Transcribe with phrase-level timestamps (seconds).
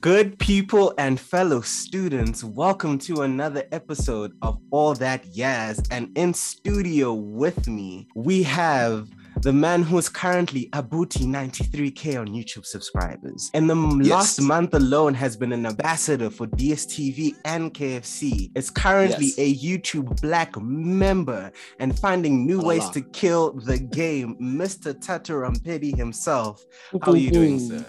[0.00, 5.88] Good people and fellow students, welcome to another episode of All That Yaz.
[5.90, 9.08] And in studio with me, we have
[9.40, 13.50] the man who is currently a booty 93k on YouTube subscribers.
[13.54, 14.10] In the yes.
[14.10, 18.50] last month alone has been an ambassador for DSTV and KFC.
[18.54, 19.38] It's currently yes.
[19.38, 22.68] a YouTube Black member and finding new Allah.
[22.68, 24.36] ways to kill the game.
[24.36, 24.92] Mr.
[24.92, 26.62] Thato Rampedi himself.
[27.02, 27.84] How are you doing, sir?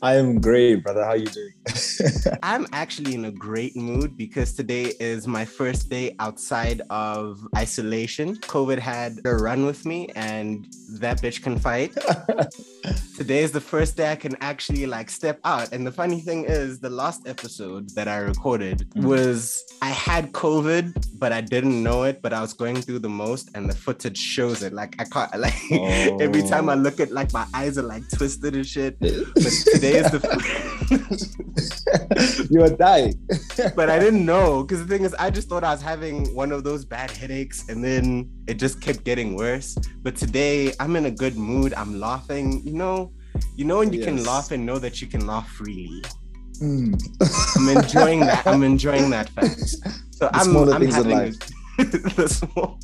[0.00, 1.04] I am great, brother.
[1.04, 1.54] How you doing?
[2.44, 8.36] I'm actually in a great mood because today is my first day outside of isolation.
[8.36, 10.68] COVID had a run with me and
[11.00, 11.94] that bitch can fight.
[13.16, 15.72] today is the first day I can actually like step out.
[15.72, 19.04] And the funny thing is the last episode that I recorded mm.
[19.04, 23.08] was I had COVID, but I didn't know it, but I was going through the
[23.08, 24.72] most and the footage shows it.
[24.72, 26.18] Like I can't like oh.
[26.20, 26.76] every time I oh.
[26.76, 28.96] look at like my eyes are like twisted and shit.
[29.00, 30.20] But today today is the.
[32.50, 33.14] you are dying.
[33.76, 36.52] but I didn't know because the thing is, I just thought I was having one
[36.52, 39.76] of those bad headaches, and then it just kept getting worse.
[40.02, 41.74] But today, I'm in a good mood.
[41.74, 42.62] I'm laughing.
[42.64, 43.12] You know,
[43.56, 44.08] you know when you yes.
[44.08, 46.02] can laugh and know that you can laugh freely.
[46.60, 47.00] Mm.
[47.56, 48.46] I'm enjoying that.
[48.46, 49.74] I'm enjoying that fact.
[50.18, 51.38] So the I'm, I'm having
[51.78, 52.80] the small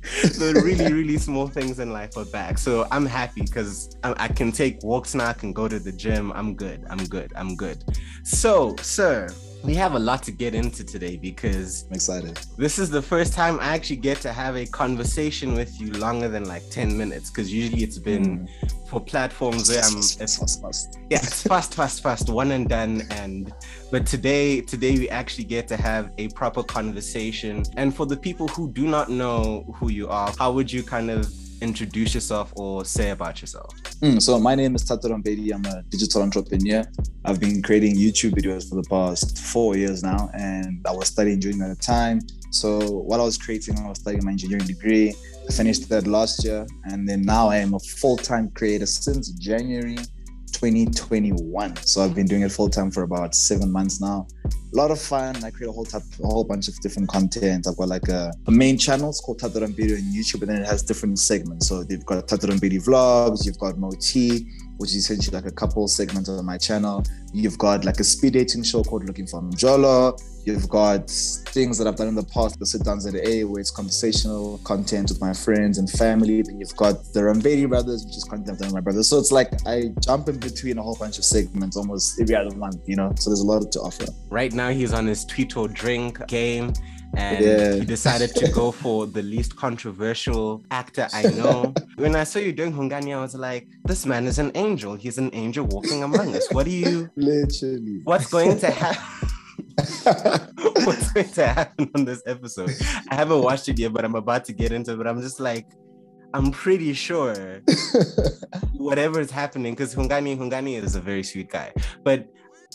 [0.22, 2.58] the really, really small things in life are back.
[2.58, 5.28] So I'm happy because I, can take walks now.
[5.28, 6.32] I can go to the gym.
[6.32, 6.84] I'm good.
[6.88, 7.32] I'm good.
[7.36, 7.84] I'm good.
[8.24, 9.28] So, sir,
[9.62, 12.38] we have a lot to get into today because I'm excited.
[12.56, 16.28] This is the first time I actually get to have a conversation with you longer
[16.28, 18.88] than like 10 minutes because usually it's been mm.
[18.88, 20.98] for platforms where I'm it's, fast, fast.
[21.10, 23.02] Yeah, it's fast, fast, fast, one and done.
[23.10, 23.52] And
[23.90, 27.64] but today, today we actually get to have a proper conversation.
[27.76, 31.10] And for the people who do not know who you are, how would you kind
[31.10, 33.74] of introduce yourself or say about yourself?
[34.02, 35.52] Mm, so my name is Thato Rampedi.
[35.52, 36.84] I'm a digital entrepreneur.
[37.24, 41.40] I've been creating YouTube videos for the past four years now, and I was studying
[41.40, 42.20] during that time.
[42.50, 45.14] So while I was creating, I was studying my engineering degree.
[45.48, 49.96] I finished that last year, and then now I am a full-time creator since January
[50.52, 51.76] 2021.
[51.76, 54.26] So I've been doing it full time for about seven months now.
[54.72, 55.42] A lot of fun.
[55.42, 57.66] I create a whole type, a whole bunch of different content.
[57.66, 59.10] I've got like a, a main channel.
[59.10, 61.68] It's called Thato Rampedi on YouTube, and then it has different segments.
[61.68, 63.44] So they've got Thato Rampedi vlogs.
[63.44, 67.04] You've got Moti, which is essentially like a couple segments on my channel.
[67.32, 70.20] You've got like a speed dating show called Looking for Mjolo.
[70.44, 73.60] You've got things that I've done in the past, the sit downs at A, where
[73.60, 76.42] it's conversational content with my friends and family.
[76.42, 79.08] Then you've got the Rampedi brothers, which is content I've done with my brothers.
[79.08, 82.56] So it's like I jump in between a whole bunch of segments almost every other
[82.56, 83.12] month, you know?
[83.16, 84.06] So there's a lot to offer.
[84.30, 86.74] Right now, he's on his tweet or drink game
[87.16, 87.74] and yeah.
[87.74, 91.74] he decided to go for the least controversial actor I know.
[91.96, 94.94] when I saw you doing Hungani, I was like, this man is an angel.
[94.94, 96.46] He's an angel walking among us.
[96.52, 99.28] What do you literally what's going to happen?
[100.84, 102.70] what's going to happen on this episode?
[103.10, 104.96] I haven't watched it yet, but I'm about to get into it.
[104.96, 105.66] But I'm just like,
[106.32, 107.34] I'm pretty sure
[108.74, 111.72] whatever is happening, because Hungani Hungani is a very sweet guy.
[112.04, 112.28] But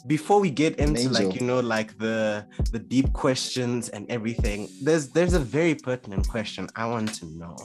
[0.07, 5.09] before we get into like you know like the the deep questions and everything there's
[5.09, 7.55] there's a very pertinent question i want to know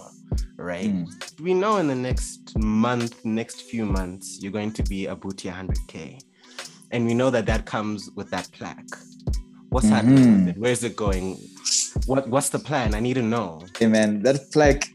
[0.57, 0.91] right?
[0.91, 1.41] Mm.
[1.41, 5.49] we know in the next month next few months you're going to be a booty
[5.49, 6.21] 100k
[6.91, 8.85] and we know that that comes with that plaque.
[9.69, 9.95] What's mm-hmm.
[9.95, 10.61] happening with it?
[10.61, 11.39] Where's it going?
[12.07, 12.95] What what's the plan?
[12.95, 13.65] I need to know.
[13.79, 14.93] Hey man that plaque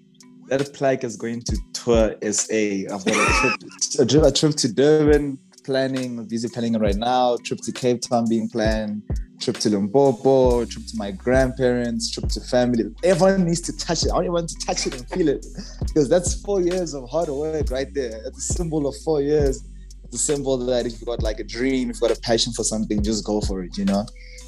[0.48, 2.54] that plaque is going to tour sa
[2.94, 7.72] i've got a trip, a trip to durban planning, visa planning right now, trip to
[7.72, 9.02] Cape Town being planned,
[9.42, 12.86] trip to Limpopo, trip to my grandparents, trip to family.
[13.04, 14.12] Everyone needs to touch it.
[14.12, 15.46] I want to touch it and feel it
[15.80, 18.22] because that's four years of hard work right there.
[18.26, 19.64] It's a symbol of four years.
[20.04, 22.54] It's a symbol that if you've got like a dream, if you've got a passion
[22.54, 24.06] for something, just go for it, you know?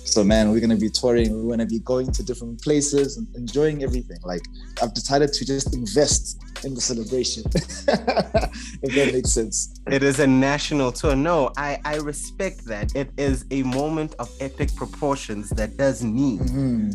[0.07, 1.44] So man, we're gonna be touring.
[1.44, 4.18] We're gonna be going to different places and enjoying everything.
[4.23, 4.41] Like
[4.81, 7.44] I've decided to just invest in the celebration.
[7.53, 9.79] if that makes sense.
[9.91, 11.16] It is a national tour.
[11.16, 12.96] No, I I respect that.
[12.96, 16.40] It is a moment of epic proportions that does need.
[16.40, 16.91] Mm-hmm.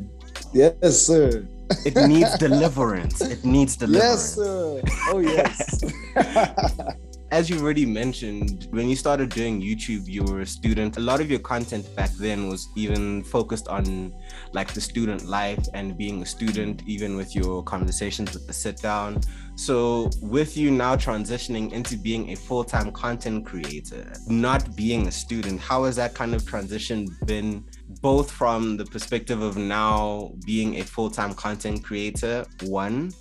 [0.55, 1.47] Yes, sir.
[1.85, 3.21] It needs deliverance.
[3.21, 4.05] It needs deliverance.
[4.05, 4.83] Yes, sir.
[5.09, 5.85] Oh yes.
[7.33, 10.99] as you already mentioned, when you started doing YouTube, you were a student.
[10.99, 14.15] A lot of your content back then was even focused on
[14.53, 18.83] like the student life and being a student, even with your conversations with the sit
[18.83, 19.23] down.
[19.55, 25.11] So, with you now transitioning into being a full time content creator, not being a
[25.11, 27.65] student, how has that kind of transition been?
[28.03, 33.13] Both from the perspective of now being a full time content creator, one,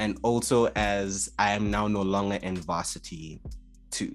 [0.00, 3.40] and also as I am now no longer in varsity
[3.90, 4.14] too.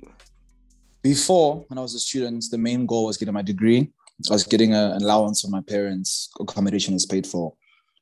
[1.02, 3.92] before when I was a student, the main goal was getting my degree.
[4.30, 7.54] I was getting a, an allowance from my parents, accommodation is paid for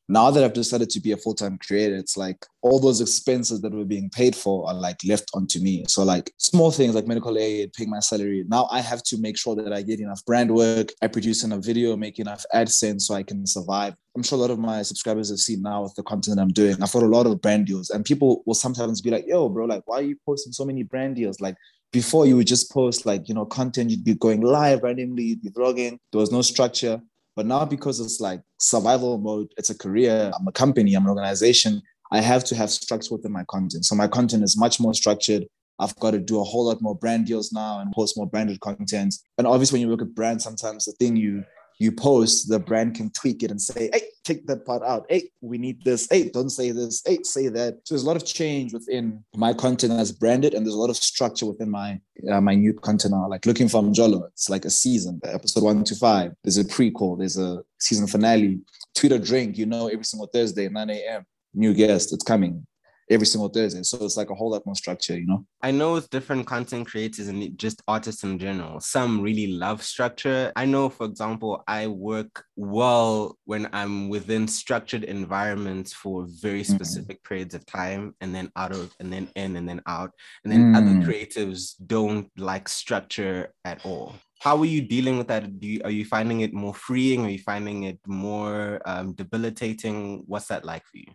[0.10, 3.62] now that I've decided to be a full time creator, it's like all those expenses
[3.62, 5.86] that were being paid for are like left onto me.
[5.88, 8.44] So, like small things like medical aid, paying my salary.
[8.48, 11.64] Now I have to make sure that I get enough brand work, I produce enough
[11.64, 13.96] video, make enough AdSense so I can survive.
[14.16, 16.74] I'm sure a lot of my subscribers have seen now with the content I'm doing.
[16.84, 19.66] I've got a lot of brand deals, and people will sometimes be like, yo, bro,
[19.66, 21.40] like, why are you posting so many brand deals?
[21.40, 21.56] Like,
[21.94, 25.44] before you would just post like you know content you'd be going live randomly you'd
[25.44, 27.00] be vlogging there was no structure
[27.36, 31.10] but now because it's like survival mode, it's a career, I'm a company, I'm an
[31.10, 31.82] organization,
[32.12, 33.86] I have to have structure within my content.
[33.86, 35.46] So my content is much more structured.
[35.80, 38.60] I've got to do a whole lot more brand deals now and post more branded
[38.60, 39.16] content.
[39.38, 41.44] And obviously, when you look at brands, sometimes the thing you
[41.80, 45.06] you post, the brand can tweak it and say, hey, take that part out.
[45.10, 46.08] Hey, we need this.
[46.10, 47.02] Hey, don't say this.
[47.06, 47.80] Hey, say that.
[47.84, 50.90] So there's a lot of change within my content as branded, and there's a lot
[50.90, 52.00] of structure within my
[52.32, 53.28] uh, my new content now.
[53.28, 56.34] Like looking for Mjolo, it's like a season, episode one to five.
[56.44, 58.60] There's a prequel, there's a season finale.
[58.96, 61.26] Tweet or drink, you know, every single Thursday, 9 a.m.
[61.56, 62.66] New guest, it's coming
[63.14, 63.84] every single Thursday.
[63.84, 65.46] So it's like a whole lot more structure, you know?
[65.62, 70.52] I know with different content creators and just artists in general, some really love structure.
[70.56, 76.76] I know, for example, I work well when I'm within structured environments for very mm-hmm.
[76.76, 77.30] specific mm.
[77.30, 80.12] periods of time and then out of, and then in and then out.
[80.44, 80.78] And then mm.
[80.78, 85.50] other creatives don't like structure at all how are you dealing with that?
[85.64, 87.26] You, are you finding it more freeing?
[87.26, 90.24] Are you finding it more um, debilitating?
[90.28, 91.14] What's that like for you?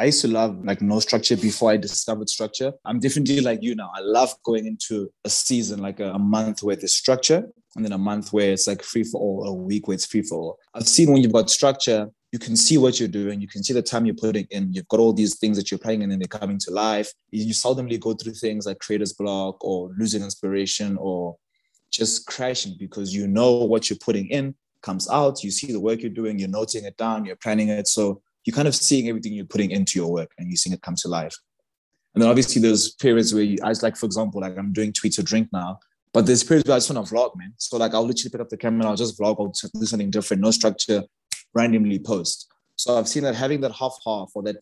[0.00, 2.72] I used to love like no structure before I discovered structure.
[2.86, 3.90] I'm definitely like you now.
[3.94, 7.92] I love going into a season, like a, a month where there's structure, and then
[7.92, 10.58] a month where it's like free for all, a week where it's free for all.
[10.72, 13.42] I've seen when you've got structure, you can see what you're doing.
[13.42, 14.72] You can see the time you're putting in.
[14.72, 17.12] You've got all these things that you're playing and then they're coming to life.
[17.30, 21.36] You seldomly go through things like creator's block or losing inspiration or
[21.92, 25.44] just crashing because you know what you're putting in comes out.
[25.44, 27.86] You see the work you're doing, you're noting it down, you're planning it.
[27.86, 30.82] So you're kind of seeing everything you're putting into your work and you're seeing it
[30.82, 31.36] come to life.
[32.14, 34.92] And then obviously there's periods where you, I was like, for example, like I'm doing
[34.92, 35.78] tweets or drink now,
[36.12, 37.52] but there's periods where I just want to vlog, man.
[37.56, 40.10] So like I'll literally pick up the camera and I'll just vlog I'll do something
[40.10, 41.04] different, no structure,
[41.54, 42.50] randomly post.
[42.76, 44.56] So I've seen that having that half half or that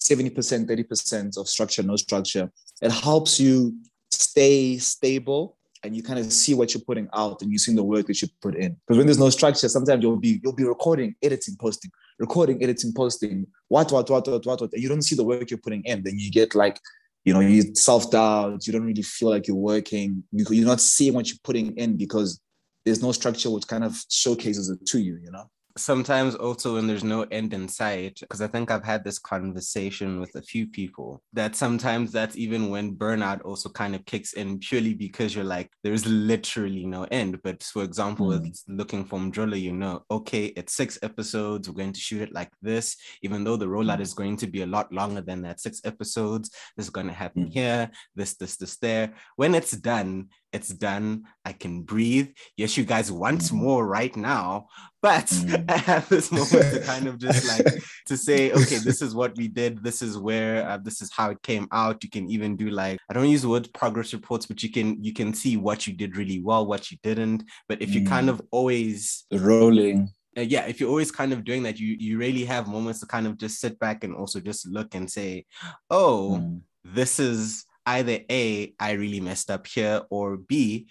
[0.00, 2.50] 70%, 30% of structure, no structure,
[2.80, 3.76] it helps you
[4.10, 7.82] stay stable and you kind of see what you're putting out and you see the
[7.82, 8.76] work that you put in.
[8.86, 12.92] Because when there's no structure, sometimes you'll be you'll be recording, editing, posting, recording, editing,
[12.92, 16.02] posting, what, what, what, what, what, what, you don't see the work you're putting in.
[16.02, 16.80] Then you get like,
[17.24, 18.66] you know, you self doubt.
[18.66, 20.24] You don't really feel like you're working.
[20.32, 22.40] You're not seeing what you're putting in because
[22.84, 25.18] there's no structure which kind of showcases it to you.
[25.22, 29.02] You know sometimes also when there's no end in sight because i think i've had
[29.02, 34.04] this conversation with a few people that sometimes that's even when burnout also kind of
[34.04, 38.40] kicks in purely because you're like there's literally no end but for example mm.
[38.40, 42.32] with looking for Mjolo, you know okay it's six episodes we're going to shoot it
[42.32, 44.02] like this even though the rollout mm.
[44.02, 47.12] is going to be a lot longer than that six episodes this is going to
[47.12, 47.52] happen mm.
[47.52, 51.24] here this this this there when it's done it's done.
[51.44, 52.30] I can breathe.
[52.56, 53.52] Yes, you guys want mm.
[53.52, 54.68] more right now,
[55.02, 55.68] but mm.
[55.68, 59.36] I have this moment to kind of just like to say, okay, this is what
[59.36, 59.82] we did.
[59.82, 62.04] This is where uh, this is how it came out.
[62.04, 65.02] You can even do like I don't use the word progress reports, but you can
[65.02, 67.42] you can see what you did really well, what you didn't.
[67.68, 68.34] But if you kind mm.
[68.34, 72.44] of always rolling uh, yeah if you're always kind of doing that you you really
[72.44, 75.44] have moments to kind of just sit back and also just look and say
[75.90, 76.60] oh mm.
[76.84, 80.88] this is either A, I really messed up here, or B,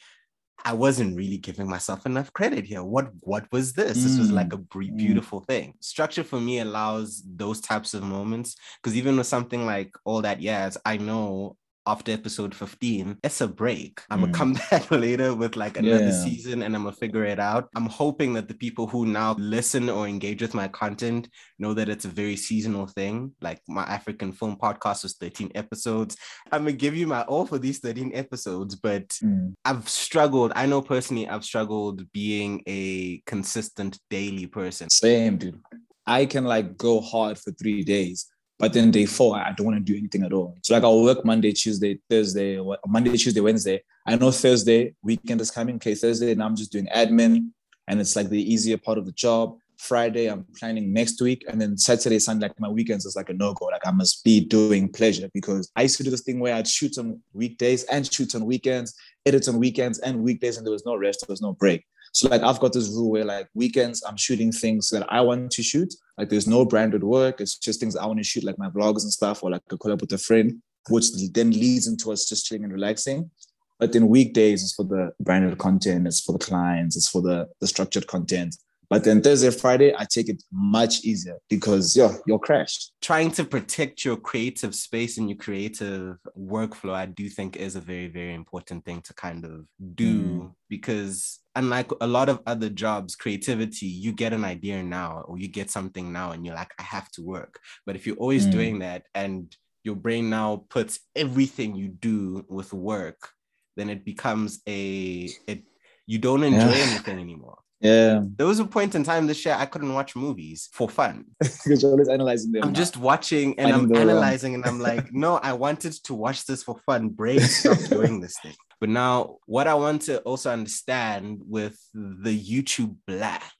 [0.65, 2.83] I wasn't really giving myself enough credit here.
[2.83, 3.97] What what was this?
[3.97, 4.03] Mm.
[4.03, 4.97] This was like a mm.
[4.97, 5.47] beautiful mm.
[5.47, 5.73] thing.
[5.81, 10.39] Structure for me allows those types of moments because even with something like All That
[10.39, 14.01] Yaz, I know after episode 15 it's a break.
[14.09, 14.35] I'm gonna mm.
[14.35, 16.23] come back later with like another yeah.
[16.23, 17.69] season and i'm gonna figure it out.
[17.75, 21.89] I'm hoping that the people who now listen or engage with my content know that
[21.89, 23.33] it's a very seasonal thing.
[23.41, 26.17] Like my african film podcast was 13 episodes.
[26.51, 29.53] I'm gonna give you my all for these 13 episodes but mm.
[29.65, 30.53] i've struggled.
[30.55, 34.89] I know personally i've struggled being a consistent daily person.
[34.89, 35.61] Same dude.
[36.05, 38.27] I can like go hard for three days
[38.59, 40.57] but then day four, I don't want to do anything at all.
[40.63, 43.83] So like I'll work Monday, Tuesday, Thursday, Monday, Tuesday, Wednesday.
[44.05, 45.75] I know Thursday weekend is coming.
[45.75, 47.49] Okay, Thursday now I'm just doing admin,
[47.87, 49.57] and it's like the easier part of the job.
[49.77, 53.33] Friday I'm planning next week, and then Saturday, Sunday, like my weekends is like a
[53.33, 53.65] no go.
[53.65, 56.67] Like I must be doing pleasure because I used to do this thing where I'd
[56.67, 58.93] shoot on weekdays and shoot on weekends,
[59.25, 61.83] edit on weekends and weekdays, and there was no rest, there was no break.
[62.13, 65.51] So like I've got this rule where like weekends I'm shooting things that I want
[65.51, 65.93] to shoot.
[66.17, 67.41] Like there's no branded work.
[67.41, 69.77] It's just things I want to shoot, like my vlogs and stuff, or like a
[69.77, 73.31] collab with a friend, which then leads into us just chilling and relaxing.
[73.79, 77.49] But then weekdays is for the branded content, it's for the clients, it's for the,
[77.59, 78.55] the structured content.
[78.93, 82.91] But then Thursday, Friday, I take it much easier because yeah, you're crashed.
[83.01, 87.81] Trying to protect your creative space and your creative workflow, I do think is a
[87.81, 90.51] very, very important thing to kind of do mm.
[90.69, 95.47] because unlike a lot of other jobs, creativity, you get an idea now or you
[95.47, 97.59] get something now and you're like, I have to work.
[97.87, 98.51] But if you're always mm.
[98.51, 103.29] doing that and your brain now puts everything you do with work,
[103.75, 105.63] then it becomes a it
[106.05, 106.85] you don't enjoy yeah.
[106.89, 107.57] anything anymore.
[107.83, 108.21] Yeah.
[108.37, 111.25] There was a point in time this year I couldn't watch movies for fun.
[111.39, 112.63] because you're always analyzing them.
[112.63, 116.63] I'm just watching and I'm analyzing and I'm like, no, I wanted to watch this
[116.63, 117.09] for fun.
[117.09, 118.55] Brain, stop doing this thing.
[118.79, 123.51] But now, what I want to also understand with the YouTube Black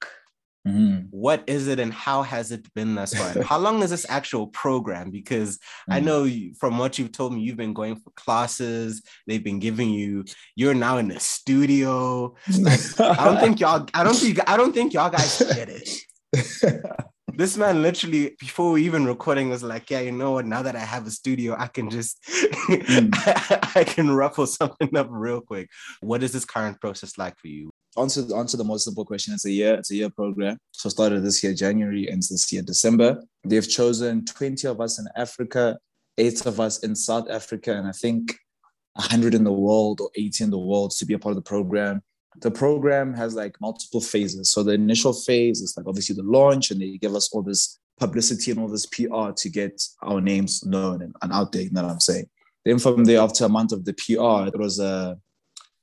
[0.66, 1.06] Mm-hmm.
[1.10, 3.42] What is it and how has it been thus far?
[3.42, 5.10] how long is this actual program?
[5.10, 5.92] Because mm-hmm.
[5.92, 6.28] I know
[6.58, 9.02] from what you've told me, you've been going for classes.
[9.26, 10.24] They've been giving you.
[10.56, 12.34] You're now in the studio.
[12.58, 13.86] Like, I don't think y'all.
[13.92, 14.38] I don't think.
[14.48, 15.90] I don't think y'all guys get it.
[17.36, 20.46] this man literally before we even recording was like, yeah, you know what?
[20.46, 23.10] Now that I have a studio, I can just mm.
[23.12, 25.68] I, I can ruffle something up real quick.
[26.00, 27.70] What is this current process like for you?
[27.96, 29.34] Answer answer the most simple question.
[29.34, 29.74] It's a year.
[29.74, 30.58] It's a year program.
[30.72, 33.22] So started this year January, ends this year December.
[33.44, 35.78] They've chosen 20 of us in Africa,
[36.18, 38.36] eight of us in South Africa, and I think
[38.94, 41.48] 100 in the world or 80 in the world to be a part of the
[41.48, 42.02] program.
[42.40, 44.50] The program has like multiple phases.
[44.50, 47.78] So the initial phase is like obviously the launch, and they give us all this
[47.98, 51.62] publicity and all this PR to get our names known and, and out there.
[51.62, 52.26] You know what I'm saying?
[52.64, 55.18] Then from there, after a month of the PR, it was a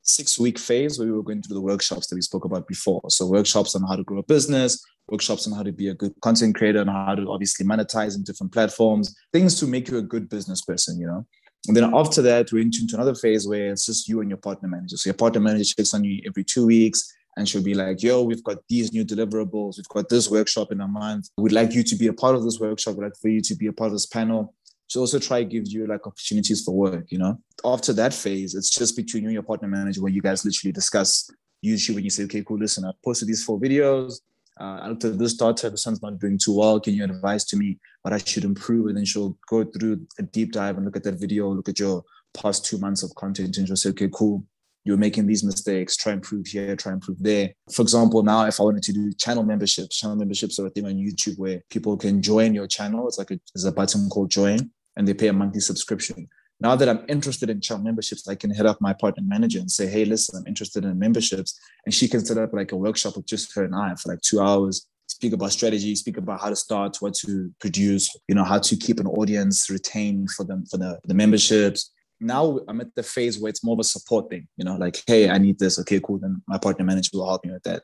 [0.03, 3.01] six week phase where we were going through the workshops that we spoke about before.
[3.09, 6.13] So workshops on how to grow a business, workshops on how to be a good
[6.21, 10.01] content creator and how to obviously monetize in different platforms, things to make you a
[10.01, 11.25] good business person, you know.
[11.67, 14.67] And then after that, we're into another phase where it's just you and your partner
[14.67, 14.97] manager.
[14.97, 18.23] So your partner manager checks on you every two weeks and she'll be like, yo,
[18.23, 19.77] we've got these new deliverables.
[19.77, 21.29] We've got this workshop in a month.
[21.37, 22.95] We'd like you to be a part of this workshop.
[22.95, 24.55] We'd like for you to be a part of this panel
[24.91, 27.37] to also try give you like opportunities for work, you know.
[27.63, 30.73] After that phase, it's just between you and your partner manager where you guys literally
[30.73, 31.29] discuss
[31.63, 34.15] YouTube when you say, okay, cool, listen, I posted these four videos.
[34.59, 36.79] Uh, I looked at this daughter, the son's not doing too well.
[36.79, 38.87] Can you advise to me what I should improve?
[38.87, 41.79] And then she'll go through a deep dive and look at that video, look at
[41.79, 44.43] your past two months of content, and she'll say, okay, cool,
[44.83, 47.53] you're making these mistakes, try and improve here, try and improve there.
[47.71, 50.85] For example, now if I wanted to do channel memberships, channel memberships are a thing
[50.85, 53.07] on YouTube where people can join your channel.
[53.07, 56.27] It's like a, there's a button called join and they pay a monthly subscription.
[56.59, 59.71] Now that I'm interested in channel memberships, I can hit up my partner manager and
[59.71, 61.59] say, hey, listen, I'm interested in memberships.
[61.85, 64.21] And she can set up like a workshop with just her and I for like
[64.21, 68.43] two hours, speak about strategy, speak about how to start, what to produce, you know,
[68.43, 71.91] how to keep an audience retained for them for the, the memberships.
[72.19, 75.01] Now I'm at the phase where it's more of a support thing, you know, like,
[75.07, 75.79] hey, I need this.
[75.79, 76.19] Okay, cool.
[76.19, 77.81] Then my partner manager will help me with that.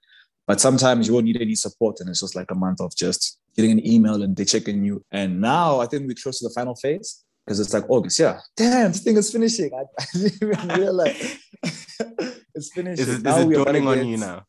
[0.48, 3.38] But sometimes you won't need any support, and it's just like a month of just
[3.56, 5.04] getting an email and they checking you.
[5.12, 8.18] And now I think we're close to the final phase because it's like August.
[8.18, 9.72] Yeah, damn, this thing is finishing.
[9.74, 11.38] I, I didn't even realize
[12.56, 13.04] it's finishing.
[13.04, 14.44] Is it, is it dawning on you now?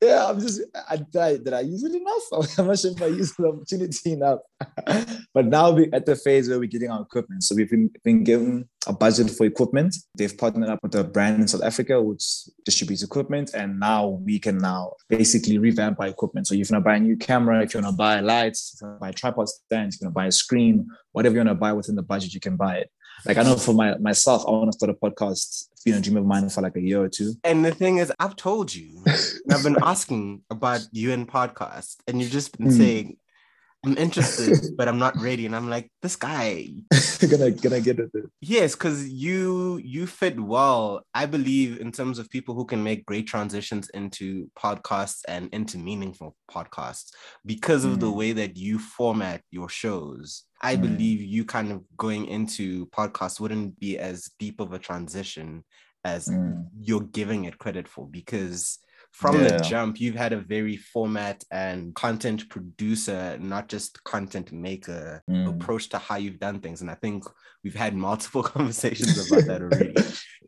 [0.00, 2.56] Yeah, I'm just, I, did, I, did I use it enough?
[2.58, 4.38] I'm not sure if I used the opportunity enough.
[5.34, 7.42] but now we're at the phase where we're getting our equipment.
[7.42, 9.96] So we've been, been given a budget for equipment.
[10.16, 12.24] They've partnered up with a brand in South Africa, which
[12.64, 13.50] distributes equipment.
[13.54, 16.46] And now we can now basically revamp our equipment.
[16.46, 18.74] So if you want to buy a new camera, if you want to buy lights,
[18.74, 21.34] if you want to buy tripod stand, if you want to buy a screen, whatever
[21.34, 22.90] you want to buy within the budget, you can buy it.
[23.26, 26.16] Like I know for my myself, I want to start a podcast you know, dream
[26.16, 27.34] of mine for like a year or two.
[27.44, 29.02] And the thing is, I've told you,
[29.50, 32.76] I've been asking about you and podcast, and you've just been mm.
[32.76, 33.16] saying,
[33.88, 35.46] I'm interested, but I'm not ready.
[35.46, 36.68] And I'm like, this guy.
[37.20, 38.10] gonna gonna get it.
[38.40, 41.02] Yes, because you you fit well.
[41.14, 45.78] I believe in terms of people who can make great transitions into podcasts and into
[45.78, 47.10] meaningful podcasts
[47.46, 48.00] because of mm.
[48.00, 50.44] the way that you format your shows.
[50.62, 50.82] I mm.
[50.82, 55.64] believe you kind of going into podcasts wouldn't be as deep of a transition
[56.04, 56.66] as mm.
[56.78, 58.78] you're giving it credit for because
[59.12, 59.48] from yeah.
[59.48, 65.48] the jump, you've had a very format and content producer, not just content maker mm.
[65.48, 66.80] approach to how you've done things.
[66.80, 67.24] And I think
[67.64, 69.94] we've had multiple conversations about that already.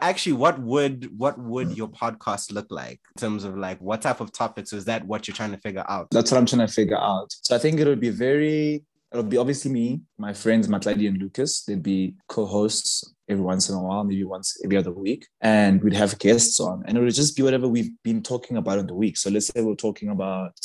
[0.00, 4.20] Actually, what would what would your podcast look like in terms of like what type
[4.20, 4.72] of topics?
[4.72, 6.08] Is that what you're trying to figure out?
[6.10, 7.32] That's what I'm trying to figure out.
[7.42, 11.18] So I think it would be very It'll be obviously me, my friends Matladi and
[11.18, 11.64] Lucas.
[11.64, 15.94] They'd be co-hosts every once in a while, maybe once every other week, and we'd
[15.94, 18.94] have guests on, and it would just be whatever we've been talking about in the
[18.94, 19.16] week.
[19.16, 20.58] So let's say we're talking about,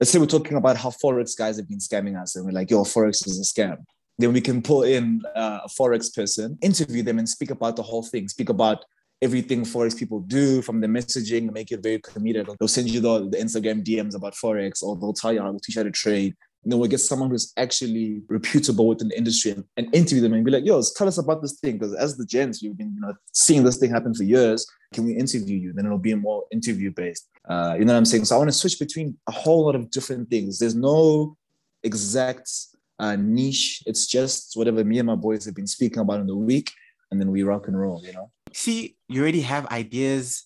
[0.00, 2.70] let's say we're talking about how forex guys have been scamming us, and we're like,
[2.70, 3.78] "Yo, forex is a scam."
[4.18, 7.84] Then we can pull in uh, a forex person, interview them, and speak about the
[7.84, 8.28] whole thing.
[8.28, 8.84] Speak about
[9.20, 13.28] everything forex people do from the messaging make it very comedic they'll send you the,
[13.30, 15.90] the instagram dms about forex or they'll tell you how to teach you how to
[15.90, 20.20] trade and then we'll get someone who's actually reputable within the industry and, and interview
[20.20, 21.78] them and be like, yo, tell us about this thing.
[21.78, 24.66] Because as the gents, we've been, you know, seeing this thing happen for years.
[24.92, 25.72] Can we interview you?
[25.72, 27.28] Then it'll be more interview based.
[27.48, 28.24] Uh, you know what I'm saying?
[28.24, 30.58] So I want to switch between a whole lot of different things.
[30.58, 31.36] There's no
[31.84, 32.50] exact
[32.98, 33.82] uh, niche.
[33.86, 36.72] It's just whatever me and my boys have been speaking about in the week.
[37.10, 38.30] And then we rock and roll, you know?
[38.52, 40.44] See, you already have ideas.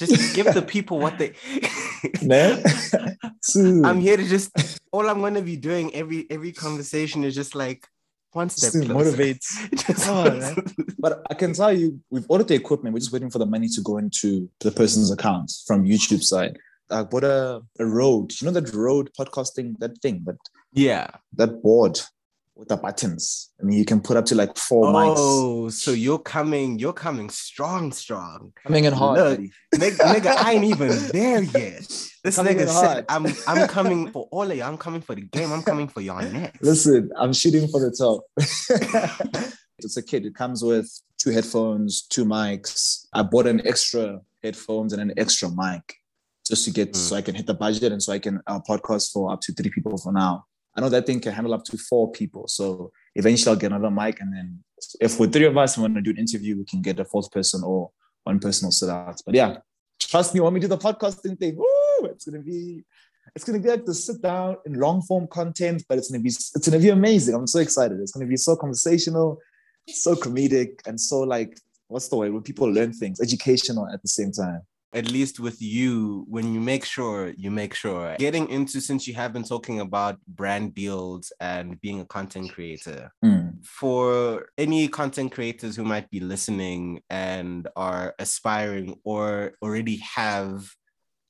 [0.00, 1.34] Just give the people what they
[2.22, 2.62] Man.
[3.84, 4.50] I'm here to just
[4.92, 7.86] all I'm gonna be doing every every conversation is just like
[8.32, 9.16] one step Still closer.
[9.16, 9.46] motivates.
[9.86, 10.56] Just Oh, one man.
[10.98, 12.94] But I can tell you, we've ordered the equipment.
[12.94, 16.56] We're just waiting for the money to go into the person's account from YouTube side.
[16.90, 18.32] I bought a, a Rode.
[18.40, 20.36] You know that Rode podcasting, that thing, but
[20.72, 21.08] yeah.
[21.38, 21.98] that board
[22.60, 23.48] with the buttons.
[23.58, 25.14] I mean, you can put up to like four mics.
[25.16, 28.52] Oh, so you're coming, you're coming strong, strong.
[28.62, 29.18] Coming in hard.
[29.18, 29.40] Look.
[29.76, 31.88] Nigga, nigga, I ain't even there yet.
[32.22, 33.06] This Coming nigga said.
[33.08, 34.62] I'm I'm coming for all of you.
[34.62, 35.50] I'm coming for the game.
[35.52, 36.62] I'm coming for y'all next.
[36.62, 38.24] Listen, I'm shooting for the top.
[39.78, 40.26] it's a kit.
[40.26, 40.86] It comes with
[41.16, 43.06] two headphones, two mics.
[43.14, 45.96] I bought an extra headphones and an extra mic
[46.46, 46.96] just to get Mm.
[46.96, 49.52] so I can hit the budget and so I can uh, podcast for up to
[49.54, 50.44] three people for now.
[50.76, 52.46] I know that thing can handle up to four people.
[52.48, 54.20] So eventually I'll get another mic.
[54.20, 54.62] And then
[55.00, 57.30] if with three of us want to do an interview, we can get a fourth
[57.30, 57.90] person or
[58.24, 59.20] one person will sit out.
[59.24, 59.58] But yeah,
[59.98, 62.84] trust me, when we do the podcasting thing, woo, it's gonna be
[63.34, 66.28] it's gonna be like the sit down in long form content, but it's gonna be
[66.28, 67.34] it's gonna be amazing.
[67.34, 67.98] I'm so excited.
[68.00, 69.38] It's gonna be so conversational,
[69.88, 71.58] so comedic, and so like
[71.88, 74.62] what's the word when people learn things, educational at the same time.
[74.92, 78.16] At least with you, when you make sure, you make sure.
[78.18, 83.12] Getting into since you have been talking about brand deals and being a content creator,
[83.24, 83.64] Mm.
[83.64, 90.68] for any content creators who might be listening and are aspiring or already have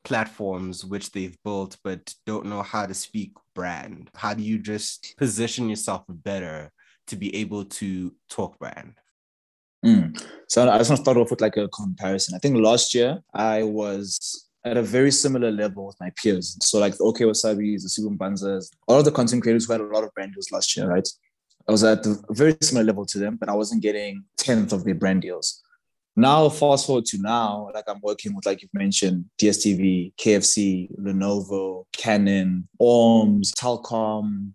[0.05, 5.15] platforms which they've built but don't know how to speak brand how do you just
[5.19, 6.73] position yourself better
[7.07, 8.95] to be able to talk brand
[9.85, 10.23] Mm.
[10.49, 12.35] So I just want to start off with like a comparison.
[12.35, 16.59] I think last year I was at a very similar level with my peers.
[16.63, 19.81] So like the OK Wasabis, the Subum Banzas, all of the content creators who had
[19.81, 21.09] a lot of brand deals last year, right?
[21.69, 24.85] I was at a very similar level to them, but I wasn't getting 10th of
[24.85, 25.63] their brand deals.
[26.17, 31.85] Now, fast forward to now, like I'm working with, like you've mentioned, DSTV, KFC, Lenovo,
[31.97, 34.53] Canon, ORMS, Telkom.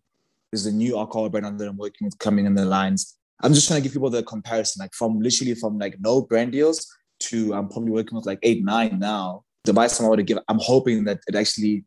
[0.52, 3.18] There's a new alcohol brand that I'm working with coming in the lines.
[3.42, 6.54] I'm just trying to give people the comparison, like from literally from like no brand
[6.54, 6.88] deals
[7.20, 9.44] to I'm probably working with like eight, nine now.
[9.64, 11.84] The advice I'm about to give, I'm hoping that it actually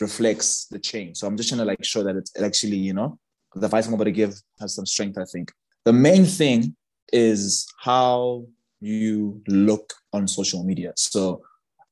[0.00, 1.18] reflects the change.
[1.18, 3.18] So I'm just trying to like show that it's it actually, you know,
[3.54, 5.52] the advice I'm about to give has some strength, I think.
[5.84, 6.76] The main thing
[7.12, 8.44] is how
[8.80, 10.92] you look on social media.
[10.96, 11.42] So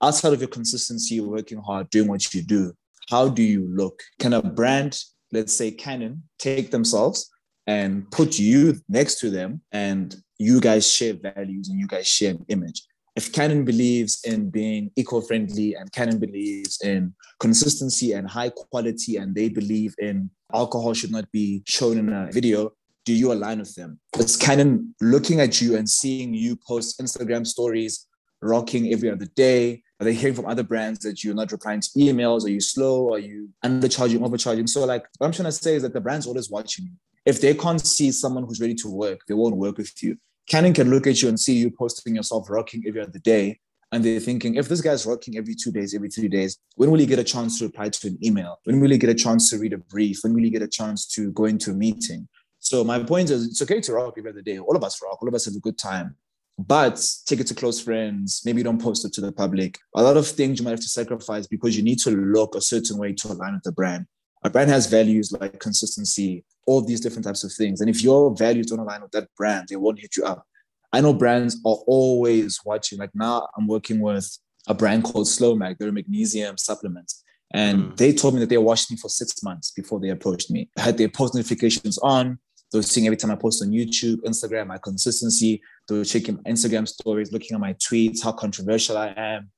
[0.02, 2.72] outside of your consistency, working hard, doing what you do,
[3.08, 4.00] how do you look?
[4.18, 7.30] Can a brand, let's say Canon, take themselves
[7.68, 12.32] and put you next to them and you guys share values and you guys share
[12.32, 12.82] an image?
[13.14, 19.34] If Canon believes in being eco-friendly and Canon believes in consistency and high quality and
[19.34, 22.72] they believe in alcohol should not be shown in a video,
[23.04, 23.98] do you align with them?
[24.18, 28.06] It's Canon looking at you and seeing you post Instagram stories,
[28.40, 29.82] rocking every other day.
[30.00, 32.44] Are they hearing from other brands that you're not replying to emails?
[32.44, 33.12] Are you slow?
[33.12, 34.68] Are you undercharging, overcharging?
[34.68, 36.92] So, like, what I'm trying to say is that the brand's always watching you.
[37.24, 40.16] If they can't see someone who's ready to work, they won't work with you.
[40.48, 43.60] Canon can look at you and see you posting yourself rocking every other day.
[43.90, 46.98] And they're thinking, if this guy's rocking every two days, every three days, when will
[46.98, 48.58] he get a chance to reply to an email?
[48.64, 50.20] When will he get a chance to read a brief?
[50.22, 52.28] When will he get a chance to go into a meeting?
[52.58, 54.58] So my point is, it's okay to rock every other day.
[54.58, 55.22] All of us rock.
[55.22, 56.16] All of us have a good time.
[56.58, 58.42] But take it to close friends.
[58.44, 59.78] Maybe you don't post it to the public.
[59.94, 62.60] A lot of things you might have to sacrifice because you need to look a
[62.60, 64.06] certain way to align with the brand.
[64.44, 67.80] A brand has values like consistency, all these different types of things.
[67.80, 70.44] And if your values don't align with that brand, they won't hit you up.
[70.92, 72.98] I know brands are always watching.
[72.98, 75.76] Like now, I'm working with a brand called Slow-Mag.
[75.78, 77.12] They're a magnesium supplement.
[77.52, 77.96] And Mm.
[77.96, 80.70] they told me that they watched me for six months before they approached me.
[80.76, 82.38] I had their post notifications on.
[82.70, 85.62] They were seeing every time I post on YouTube, Instagram, my consistency.
[85.88, 89.50] They were checking my Instagram stories, looking at my tweets, how controversial I am,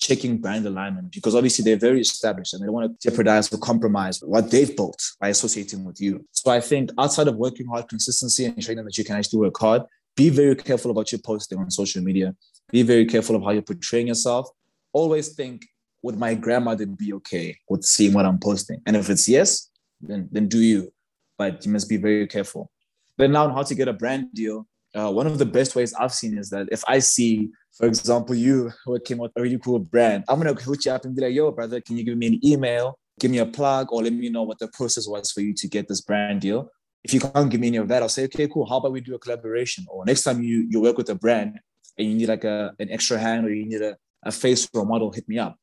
[0.00, 3.58] checking brand alignment because obviously they're very established and they don't want to jeopardize or
[3.58, 6.24] compromise what they've built by associating with you.
[6.32, 9.40] So I think outside of working hard, consistency and showing them that you can actually
[9.40, 9.82] work hard,
[10.16, 12.34] be very careful about your posting on social media.
[12.70, 14.48] Be very careful of how you're portraying yourself.
[14.92, 15.66] Always think,
[16.02, 18.80] would my grandmother be okay with seeing what I'm posting?
[18.86, 20.92] And if it's yes, then then do you.
[21.36, 22.70] But you must be very careful.
[23.18, 24.66] Then now on how to get a brand deal.
[24.94, 28.34] Uh, one of the best ways I've seen is that if I see, for example,
[28.34, 31.34] you working with a really cool brand, I'm gonna hook you up and be like,
[31.34, 34.28] "Yo, brother, can you give me an email, give me a plug, or let me
[34.30, 36.70] know what the process was for you to get this brand deal?"
[37.04, 38.66] If you can't give me any of that, I'll say, "Okay, cool.
[38.66, 41.60] How about we do a collaboration?" Or next time you you work with a brand
[41.96, 44.82] and you need like a an extra hand or you need a, a face for
[44.82, 45.56] a model, hit me up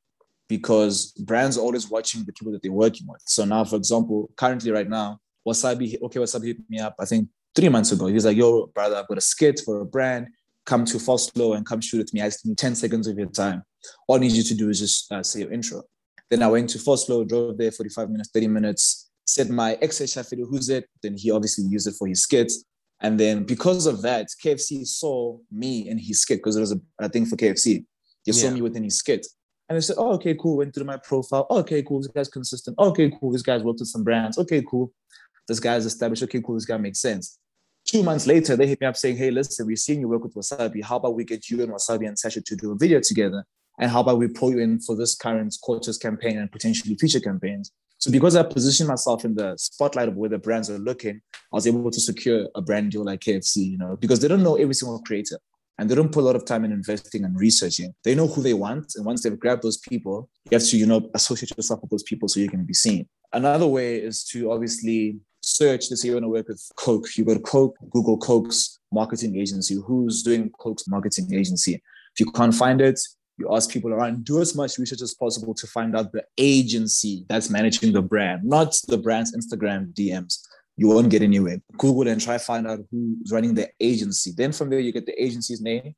[0.48, 3.22] because brands are always watching the people that they're working with.
[3.26, 6.96] So now, for example, currently right now, Wasabi, okay, Wasabi hit me up.
[7.00, 8.06] I think three months ago.
[8.06, 10.28] He was like, yo, brother, I've got a skit for a brand.
[10.66, 12.22] Come to Foslo and come shoot with me.
[12.22, 13.64] I just need 10 seconds of your time.
[14.08, 15.82] All I need you to do is just uh, say your intro.
[16.30, 19.98] Then I went to Foslo, drove there 45 minutes, 30 minutes, said my ex
[20.30, 20.86] video, who's it?
[21.02, 22.52] Then he obviously used it for his skit.
[23.02, 26.80] And then because of that, KFC saw me in his skit because it was a,
[27.00, 27.86] a thing for KFC.
[28.26, 29.26] They saw me within his skit.
[29.70, 30.58] And they said, oh, okay, cool.
[30.58, 31.48] Went through my profile.
[31.50, 32.02] Oh, okay, cool.
[32.02, 32.78] This guy's consistent.
[32.78, 33.32] Okay, cool.
[33.32, 34.38] This guy's worked with some brands.
[34.38, 34.92] Okay, cool.
[35.48, 36.24] This guy's established.
[36.24, 36.56] Okay, cool.
[36.56, 37.40] This guy makes sense.
[37.88, 40.36] Two months later, they hit me up saying, Hey, listen, we've seen you work with
[40.36, 40.84] Wasabi.
[40.84, 43.46] How about we get you and Wasabi and Sasha to do a video together?
[43.80, 47.22] And how about we pull you in for this current quarters campaign and potentially future
[47.22, 47.72] campaigns?
[48.00, 51.56] So because I positioned myself in the spotlight of where the brands are looking, I
[51.56, 54.56] was able to secure a brand deal like KFC, you know, because they don't know
[54.56, 55.40] every single creator
[55.78, 57.94] and they don't put a lot of time in investing and researching.
[58.04, 58.94] They know who they want.
[58.96, 62.04] And once they've grabbed those people, you have to, you know, associate yourself with those
[62.04, 63.08] people so you can be seen.
[63.32, 67.24] Another way is to obviously search, let's say you want to work with Coke, you
[67.24, 69.76] go to Coke, Google Coke's marketing agency.
[69.76, 71.76] Who's doing Coke's marketing agency?
[71.76, 73.00] If you can't find it,
[73.38, 77.26] you ask people around, do as much research as possible to find out the agency
[77.30, 80.40] that's managing the brand, not the brand's Instagram DMs.
[80.76, 81.60] You won't get anywhere.
[81.78, 84.32] Google and try find out who's running the agency.
[84.36, 85.96] Then from there, you get the agency's name,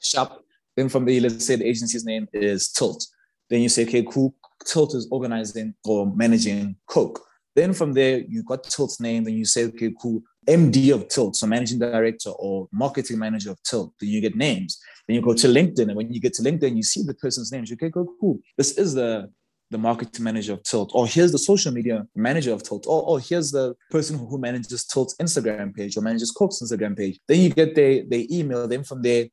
[0.00, 0.42] shop.
[0.76, 3.06] Then from there, let's say the agency's name is Tilt.
[3.50, 4.34] Then you say, okay, cool.
[4.64, 7.20] Tilt is organizing or managing Coke.
[7.56, 11.36] Then from there, you got Tilt's name, then you say, okay, cool, MD of Tilt,
[11.36, 13.92] so managing director or marketing manager of Tilt.
[14.00, 14.80] Then you get names.
[15.06, 17.52] Then you go to LinkedIn, and when you get to LinkedIn, you see the person's
[17.52, 17.72] names.
[17.72, 18.38] Okay, go cool.
[18.56, 19.30] This is the
[19.70, 23.20] the marketing manager of Tilt, or here's the social media manager of Tilt, or, or
[23.20, 27.20] here's the person who manages Tilt's Instagram page or manages Coke's Instagram page.
[27.28, 28.66] Then you get their, their email.
[28.66, 29.26] Then from there,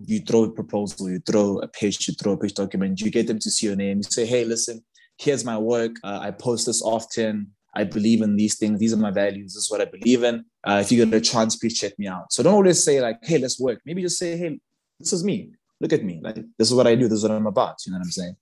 [0.00, 3.26] you throw a proposal, you throw a page, you throw a page document, you get
[3.26, 3.98] them to see your name.
[3.98, 4.82] You say, hey, listen,
[5.18, 5.92] here's my work.
[6.02, 7.52] Uh, I post this often.
[7.74, 8.78] I believe in these things.
[8.78, 9.54] These are my values.
[9.54, 10.44] This is what I believe in.
[10.64, 12.32] Uh, if you get a chance, please check me out.
[12.32, 14.60] So don't always say like, "Hey, let's work." Maybe just say, "Hey,
[14.98, 15.50] this is me.
[15.80, 16.20] Look at me.
[16.22, 17.08] Like this is what I do.
[17.08, 18.36] This is what I'm about." You know what I'm saying?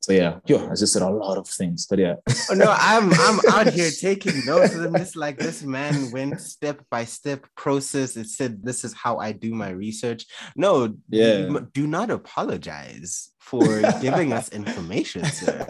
[0.00, 2.14] So yeah, yo, I just said a lot of things, but yeah.
[2.50, 6.82] oh, no, I'm I'm out here taking notes, and I'm like this man went step
[6.90, 8.16] by step process.
[8.16, 10.26] It said this is how I do my research.
[10.54, 15.66] No, yeah, do not apologize for giving us information, sir.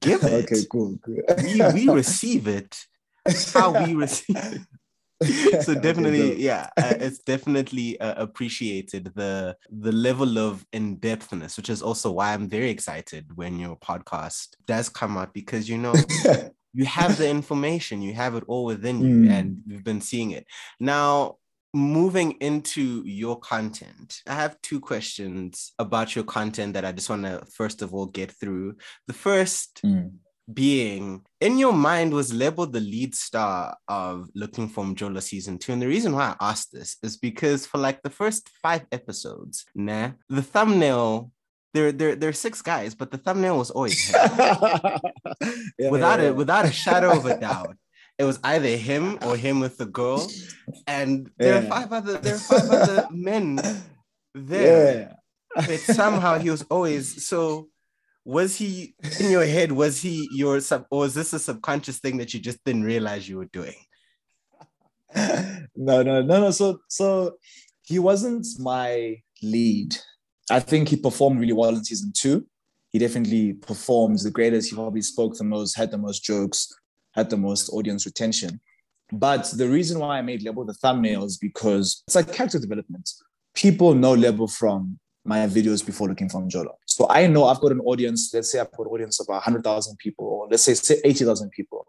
[0.00, 0.44] Give it.
[0.44, 1.18] Okay, cool, cool.
[1.42, 2.78] we we receive it
[3.52, 4.60] how we receive it.
[5.62, 11.82] so definitely yeah uh, it's definitely uh, appreciated the the level of in-depthness which is
[11.82, 15.94] also why i'm very excited when your podcast does come out because you know
[16.72, 19.30] you have the information you have it all within you mm.
[19.30, 20.46] and you've been seeing it.
[20.78, 21.36] Now
[21.74, 27.22] moving into your content i have two questions about your content that i just want
[27.22, 28.76] to first of all get through.
[29.06, 30.12] The first mm
[30.52, 35.72] being in your mind was labeled the lead star of Looking for Mjolo season two.
[35.72, 39.64] And the reason why I asked this is because for like the first five episodes,
[39.74, 41.32] nah, the thumbnail.
[41.74, 44.98] There, there, there are six guys, but the thumbnail was always yeah,
[45.90, 46.30] without yeah, yeah.
[46.30, 47.76] without a shadow of a doubt.
[48.18, 50.28] It was either him or him with the girl,
[50.86, 53.60] and there are five other there are five other men
[54.34, 55.14] there.
[55.54, 57.68] But somehow he was always so
[58.28, 59.72] was he in your head?
[59.72, 63.26] Was he your sub, or was this a subconscious thing that you just didn't realize
[63.26, 63.74] you were doing?
[65.16, 66.50] no, no, no, no.
[66.50, 67.38] So, so
[67.84, 69.96] he wasn't my lead.
[70.50, 72.46] I think he performed really well in season two.
[72.90, 74.68] He definitely performed the greatest.
[74.68, 76.70] He probably spoke the most, had the most jokes,
[77.12, 78.60] had the most audience retention.
[79.10, 83.08] But the reason why I made Lebo the thumbnail is because it's like character development.
[83.54, 86.74] People know Lebo from my videos before looking for Mjolo.
[86.98, 89.98] So I know I've got an audience, let's say I've got an audience of 100,000
[89.98, 91.86] people, or let's say 80,000 people.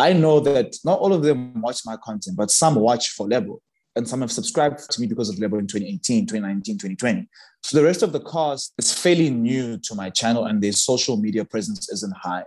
[0.00, 3.60] I know that not all of them watch my content, but some watch for Lebo.
[3.94, 7.28] And some have subscribed to me because of Lebo in 2018, 2019, 2020.
[7.62, 11.16] So the rest of the cast is fairly new to my channel and their social
[11.16, 12.42] media presence isn't high.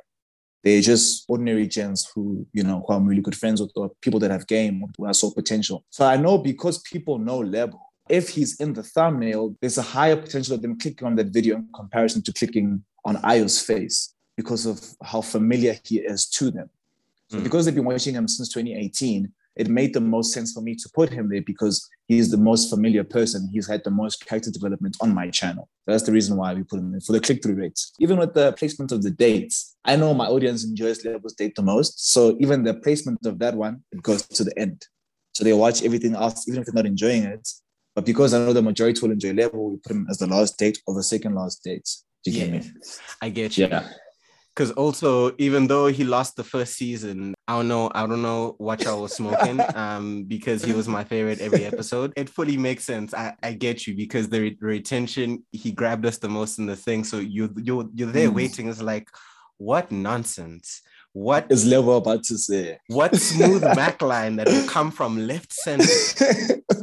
[0.65, 4.19] They're just ordinary gens who, you know, who I'm really good friends with, or people
[4.19, 5.85] that have game, who I saw potential.
[5.91, 7.79] So I know because people know Lebo,
[8.11, 11.55] if he's in the thumbnail, there's a higher potential of them clicking on that video
[11.55, 16.69] in comparison to clicking on Ayo's face because of how familiar he is to them.
[17.29, 17.43] So mm.
[17.43, 20.89] because they've been watching him since 2018, it made the most sense for me to
[20.93, 23.49] put him there because he's the most familiar person.
[23.51, 25.69] He's had the most character development on my channel.
[25.87, 27.93] That's the reason why we put him there for the click through rates.
[27.99, 31.61] Even with the placement of the dates, I know my audience enjoys Lebo's date the
[31.61, 32.11] most.
[32.11, 34.85] So even the placement of that one, it goes to the end.
[35.33, 37.47] So they watch everything else, even if they're not enjoying it.
[37.95, 40.57] But because I know the majority will enjoy Lebo, we put him as the last
[40.57, 41.89] date or the second last date.
[42.23, 42.71] Do you yeah, get me?
[43.21, 43.67] I get you.
[43.67, 43.89] Yeah.
[44.55, 48.55] Because also, even though he lost the first season, I don't know, I don't know
[48.57, 49.61] what y'all was smoking.
[49.75, 52.11] um, because he was my favorite every episode.
[52.17, 53.13] It fully makes sense.
[53.13, 56.75] I, I get you because the re- retention he grabbed us the most in the
[56.75, 57.05] thing.
[57.05, 58.35] So you you you're there Mm.
[58.35, 58.67] waiting.
[58.67, 59.07] It's like,
[59.57, 60.81] what nonsense.
[61.13, 62.79] What Is Lebo about to say?
[62.87, 65.85] what smooth backline that will come from left center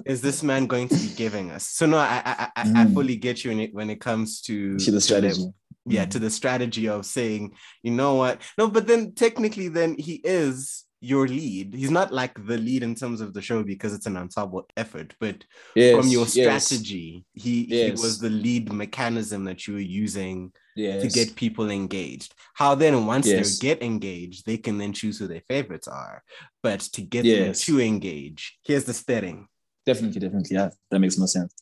[0.07, 1.67] is this man going to be giving us?
[1.69, 2.95] So no, I I I, I Mm.
[2.95, 5.53] fully get you in it when it comes to to the strategy.
[5.87, 6.11] yeah Mm.
[6.11, 10.85] to the strategy of saying you know what no but then technically then he is
[11.01, 14.17] your lead he's not like the lead in terms of the show because it's an
[14.17, 15.37] ensemble effort but
[15.77, 18.01] Yes, from your strategy he, he Yes.
[18.01, 21.03] was the lead mechanism that you were using yes.
[21.03, 23.59] to get people engaged how then once Yes.
[23.59, 26.23] they get engaged they can then choose who their favorites are
[26.63, 27.39] but to get Yes.
[27.67, 29.49] them to engage here's the steering
[29.89, 30.55] definitely, definitely.
[30.55, 31.55] Yeah, that makes more sense.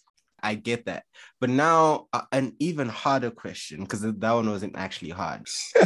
[0.43, 1.05] I get that.
[1.41, 5.47] But now, uh, an even harder question, because that one wasn't actually hard.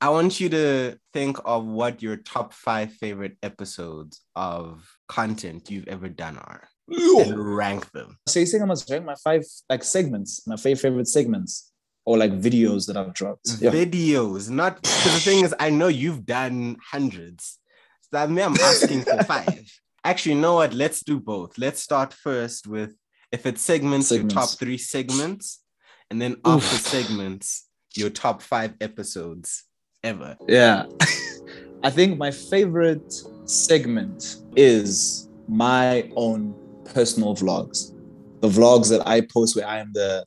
[0.00, 5.86] I want you to think of what your top five favorite episodes of content you've
[5.86, 8.18] ever done are and rank them.
[8.28, 11.71] So you saying I must rank my five like segments, my five favorite segments,
[12.04, 13.56] or like videos that I've dropped.
[13.60, 13.70] Yeah.
[13.70, 17.58] Videos, not because the thing is, I know you've done hundreds.
[18.02, 19.64] So that me, I'm asking for five.
[20.04, 20.74] Actually, you know what?
[20.74, 21.56] Let's do both.
[21.58, 22.96] Let's start first with
[23.30, 24.34] if it's segments, Segments.
[24.34, 25.62] your top three segments,
[26.10, 26.62] and then Oof.
[26.64, 29.64] after segments, your top five episodes
[30.02, 30.36] ever.
[30.48, 30.86] Yeah.
[31.84, 33.12] I think my favorite
[33.44, 37.92] segment is my own personal vlogs.
[38.40, 40.24] The vlogs that I post where I am the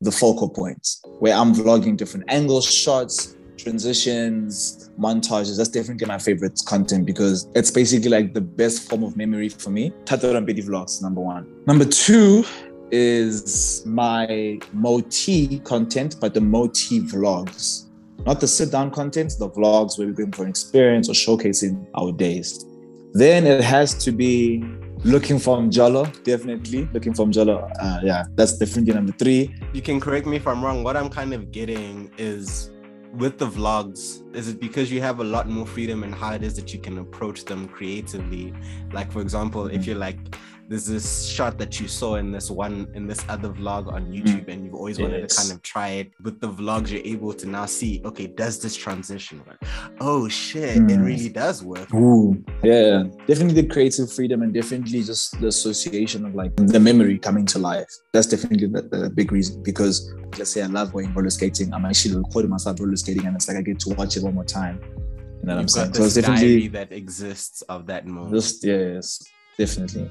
[0.00, 5.56] the focal points where I'm vlogging different angles, shots, transitions, montages.
[5.56, 9.70] That's definitely my favorite content because it's basically like the best form of memory for
[9.70, 9.92] me.
[10.04, 11.46] Thato Rampedi vlogs, number one.
[11.66, 12.44] Number two
[12.90, 17.84] is my Moti content, but the Moti vlogs
[18.26, 21.86] not the sit down content, the vlogs where we're going for an experience or showcasing
[21.94, 22.64] our days.
[23.12, 24.64] Then it has to be
[25.04, 26.88] looking for Mjolo, definitely.
[26.92, 27.70] Looking for Mjolo.
[27.80, 29.54] Uh, yeah, that's definitely number three.
[29.72, 30.82] You can correct me if I'm wrong.
[30.82, 32.70] What I'm kind of getting is
[33.12, 36.42] with the vlogs, is it because you have a lot more freedom in how it
[36.42, 38.52] is that you can approach them creatively?
[38.92, 39.86] Like, for example, if Mhm.
[39.86, 40.18] you're like,
[40.66, 44.48] there's this shot that you saw in this one in this other vlog on YouTube,
[44.48, 46.12] and you've always wanted to kind of try it.
[46.22, 49.60] With the vlogs, you're able to now see, okay, does this transition work?
[50.00, 51.04] Oh shit, it Mm.
[51.04, 51.92] really does work.
[51.92, 57.18] Ooh, yeah, definitely the creative freedom and definitely just the association of like the memory
[57.18, 57.90] coming to life.
[58.14, 61.74] That's definitely the, the big reason because let's say I love going roller skating.
[61.74, 64.34] I'm actually recording myself roller skating and it's like I get to watch it one
[64.34, 64.80] more time.
[64.82, 64.96] You know
[65.42, 65.94] what I'm You've saying?
[65.94, 68.34] So it's definitely that exists of that moment.
[68.34, 69.22] just yes,
[69.58, 70.10] definitely.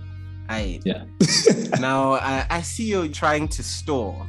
[0.49, 1.06] I Yeah.
[1.80, 4.28] now I, I see you trying to store.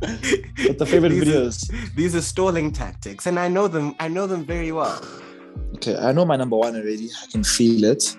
[0.00, 1.94] But the favorite These are- videos.
[1.96, 3.94] these are stalling tactics, and I know them.
[4.00, 5.00] I know them very well.
[5.76, 7.10] Okay, I know my number one already.
[7.22, 8.16] I can feel it.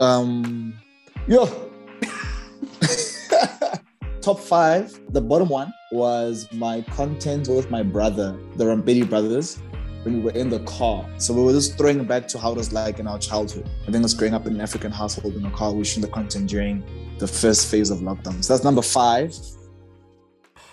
[0.00, 0.74] Um,
[1.26, 1.46] yo.
[4.20, 4.98] Top five.
[5.12, 9.62] The bottom one was my content with my brother, the Rampedi brothers,
[10.02, 11.08] when we were in the car.
[11.18, 13.70] So we were just throwing it back to how it was like in our childhood.
[13.86, 16.48] I think us growing up in an African household in a car, we the content
[16.48, 16.82] during
[17.18, 18.42] the first phase of lockdown.
[18.42, 19.32] So that's number five.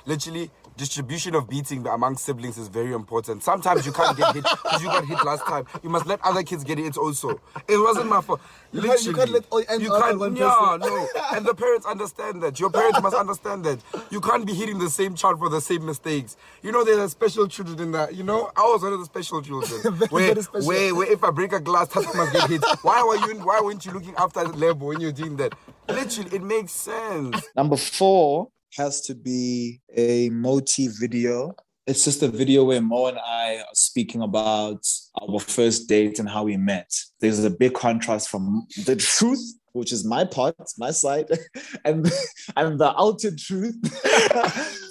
[0.08, 0.50] literally
[0.86, 3.44] distribution of beating among siblings is very important.
[3.44, 5.64] Sometimes you can't get hit because you got hit last time.
[5.84, 7.40] You must let other kids get it also.
[7.68, 8.42] It wasn't my fault.
[8.74, 10.80] You can't- you can't let all ends You can't- one yeah, person.
[10.80, 11.08] no.
[11.36, 12.60] And the parents understand that.
[12.60, 13.78] Your parents must understand that.
[14.10, 16.36] You can't be hitting the same child for the same mistakes.
[16.64, 18.16] You know, there are special children in that.
[18.16, 19.82] You know, I was one of the special children.
[19.84, 20.68] Very, where, very special.
[20.68, 22.64] where, where if I break a glass, Thato must get hit.
[22.82, 23.40] Why were you?
[23.46, 25.54] Why weren't you looking after the level when you're doing that?
[25.88, 27.36] Literally, it makes sense.
[27.56, 31.56] Number four has to be a Moti video.
[31.88, 34.88] It's just a video where Mo and I are speaking about
[35.22, 36.92] our first date and how we met.
[37.20, 41.28] There's a big contrast from the truth, which is my part, my side,
[41.86, 42.10] and
[42.56, 43.76] and the outer truth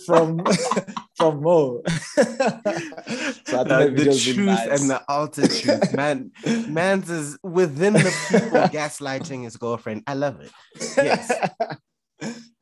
[0.06, 0.44] from
[1.16, 1.80] from Mo.
[1.86, 2.22] so
[3.64, 4.80] that the truth nice.
[4.80, 6.32] and the outer truth, man.
[6.68, 10.02] Man's is within the people gaslighting his girlfriend.
[10.06, 10.50] I love it.
[10.96, 11.32] Yes.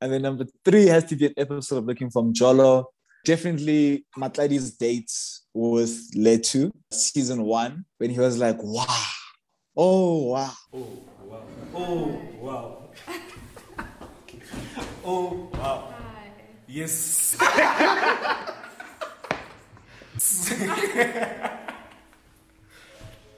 [0.00, 2.84] And then number three has to be an episode of Looking for Mjolo.
[3.24, 8.86] Definitely Matladi's dates with Letu, season one, when he was like, wow,
[9.80, 10.52] Oh wow.
[10.74, 10.88] Oh
[11.22, 11.46] wow.
[11.72, 12.90] Oh wow.
[15.04, 15.94] oh wow.
[15.94, 16.32] Hi.
[16.66, 17.36] Yes.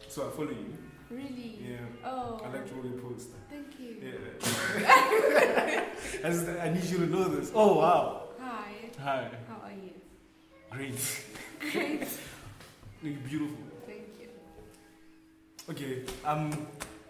[0.09, 0.90] so I follow you.
[1.11, 1.59] Really?
[1.61, 1.77] Yeah.
[2.05, 2.41] Oh.
[2.45, 3.31] I liked all your posts.
[3.51, 3.97] Thank you.
[4.01, 5.85] Yeah.
[6.25, 7.51] I, just, I need you to know this.
[7.53, 8.29] Oh wow.
[8.39, 8.71] Hi.
[9.01, 9.31] Hi.
[9.49, 9.91] How are you?
[10.71, 11.25] Great.
[11.73, 12.09] Great.
[13.03, 13.57] You're beautiful.
[13.87, 14.29] Thank you.
[15.69, 16.05] Okay.
[16.25, 16.67] Um,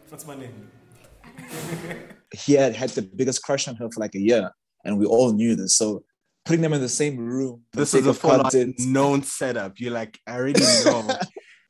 [0.09, 0.71] what's my name?
[2.33, 4.51] He had had the biggest crush on her for like a year,
[4.85, 5.77] and we all knew this.
[5.77, 6.05] So
[6.47, 7.63] putting them in the same room.
[7.73, 9.79] This is a full on content- known setup.
[9.79, 11.19] You're like, I already know.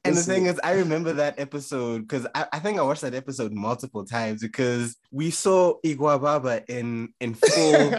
[0.05, 3.15] And the thing is- I remember that episode because I, I think I watched that
[3.15, 7.91] episode multiple times because we saw Iguababa in in full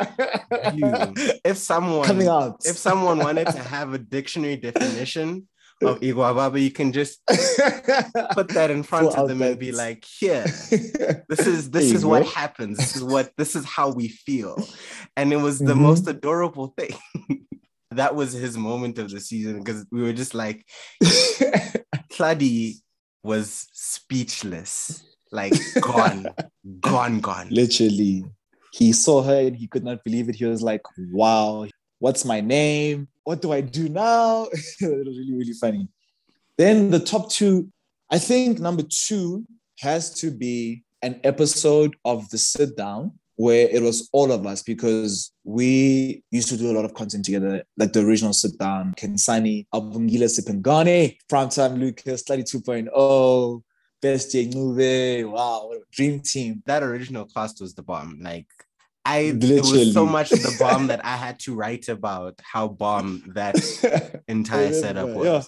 [0.73, 1.13] view.
[1.45, 2.61] If someone coming out.
[2.65, 5.47] if someone wanted to have a dictionary definition
[5.83, 10.05] of Iguababa, you can just put that in front Full of them and be like,
[10.19, 10.43] here,
[11.29, 12.77] this is this is what happens.
[12.77, 14.55] This is what this is how we feel.
[15.17, 15.81] And it was the Mhm.
[15.81, 16.95] most adorable thing.
[17.91, 20.65] That was his moment of the season because we were just like,
[22.12, 22.77] Clady
[23.23, 26.27] was speechless, like gone,
[26.80, 27.47] gone, gone.
[27.49, 28.25] Literally,
[28.71, 30.36] he saw her and he could not believe it.
[30.36, 31.67] He was like, "Wow,
[31.99, 33.08] what's my name?
[33.23, 35.88] What do I do now?" it was really, really funny.
[36.58, 37.71] Then the top two,
[38.10, 39.45] I think number two
[39.80, 44.62] has to be an episode of the sit down where it was all of us
[44.62, 48.93] because we used to do a lot of content together, like the original sit down,
[48.95, 53.63] Kensani, Abungile Sipengane, Primetime Lucas, Study 2.0,
[53.99, 55.23] Best J Movie.
[55.23, 56.62] Wow, dream team.
[56.67, 58.19] That original cast was the bomb.
[58.21, 58.45] Like
[59.06, 63.23] I it was so much the bomb that I had to write about how bomb
[63.34, 63.56] that
[64.27, 65.25] entire setup was.
[65.25, 65.43] Yeah.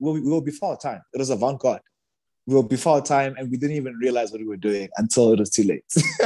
[0.00, 1.02] We, were- we were before our time.
[1.14, 1.82] It was avant garde.
[2.48, 5.38] We were before time and we didn't even realize what we were doing until it
[5.38, 5.84] was too late.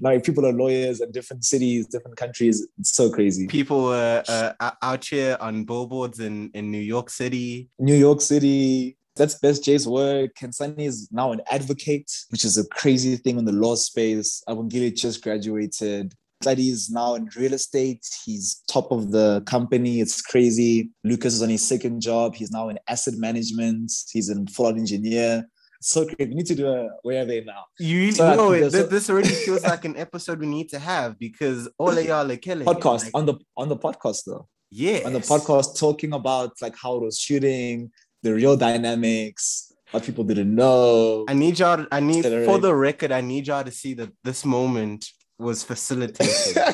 [0.00, 3.46] now, if people are lawyers in different cities, different countries, it's so crazy.
[3.46, 7.68] People were uh, out here on billboards in, in New York City.
[7.78, 10.30] New York City, that's Best J's work.
[10.40, 14.42] And Sunny is now an advocate, which is a crazy thing in the law space.
[14.48, 16.14] Abungile just graduated.
[16.54, 18.06] Is now in real estate.
[18.24, 20.00] He's top of the company.
[20.00, 20.90] It's crazy.
[21.04, 22.34] Lucas is on his second job.
[22.34, 23.92] He's now in asset management.
[24.10, 25.44] He's a full-on engineer.
[25.80, 26.28] So great.
[26.30, 27.64] We need to do a where are they now?
[27.78, 31.18] You So think it, there's this already feels like an episode we need to have
[31.18, 32.66] because all of y'all are killing.
[32.66, 34.48] Podcast Like, on the on the podcast though.
[34.70, 37.90] yeah, On the podcast talking about like how it was shooting,
[38.22, 41.24] the real dynamics, what people didn't know.
[41.28, 41.86] I need y'all.
[41.92, 43.12] I need for the record.
[43.12, 45.06] I need y'all to see that this moment
[45.38, 46.56] was facilitated.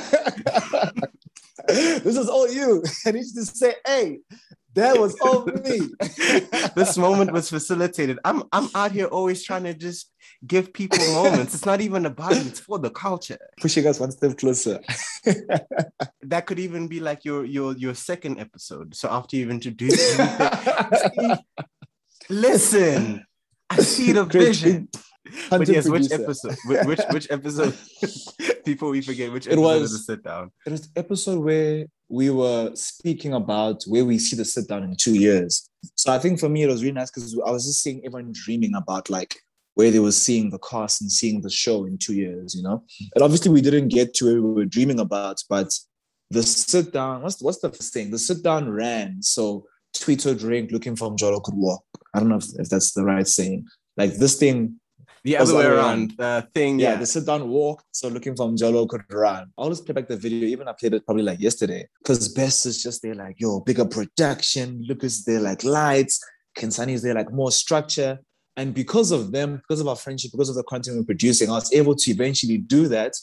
[1.68, 2.83] this is all you.
[3.07, 4.18] And you to say, hey,
[4.75, 5.81] that was all me.
[6.75, 8.18] this moment was facilitated.
[8.25, 10.11] I'm I'm out here always trying to just
[10.46, 11.55] give people moments.
[11.55, 12.46] It's not even about it.
[12.46, 13.38] It's for the culture.
[13.61, 14.81] Pushing us one step closer.
[16.22, 18.94] That could even be like your your your second episode.
[18.94, 21.35] So after you've introduced me,
[22.31, 23.27] listen.
[23.68, 24.88] I see the vision.
[25.51, 26.57] But yes, which episode?
[26.66, 27.77] Which, which episode?
[28.64, 30.51] Before we forget, which It episode was- is the sit down?
[30.66, 34.94] It was episode where we were speaking about where we see the sit down in
[34.96, 35.68] two years.
[35.96, 38.33] So I think for me it was really nice because I was just seeing everyone
[38.33, 39.37] dreaming about like
[39.75, 42.85] where they were seeing the cast and seeing the show in two years, you know.
[43.14, 45.72] And obviously we didn't get to where we were dreaming about, but
[46.31, 48.11] the sit down, what's what's the thing?
[48.11, 49.22] The sit down ran.
[49.22, 51.85] So Tweet or Drink looking for Mjolo could walk.
[52.14, 53.66] I don't know if, if that's the right saying.
[53.96, 54.81] Like this thing
[55.25, 56.15] The other way around.
[56.17, 56.97] The thing, yeah, yeah.
[56.97, 57.85] the sit down walk.
[57.93, 59.53] So looking for Mjolo could run.
[59.57, 60.49] I'll just play back the video.
[60.49, 61.87] Even I played it probably like yesterday.
[61.99, 64.85] Because Best is just there like, yo, bigger production.
[64.87, 66.21] Lucas is there like lights.
[66.59, 68.19] Kensani is there like more structure.
[68.57, 71.55] And because of them, because of our friendship, because of the content we're producing, I
[71.55, 73.15] was able to eventually do that.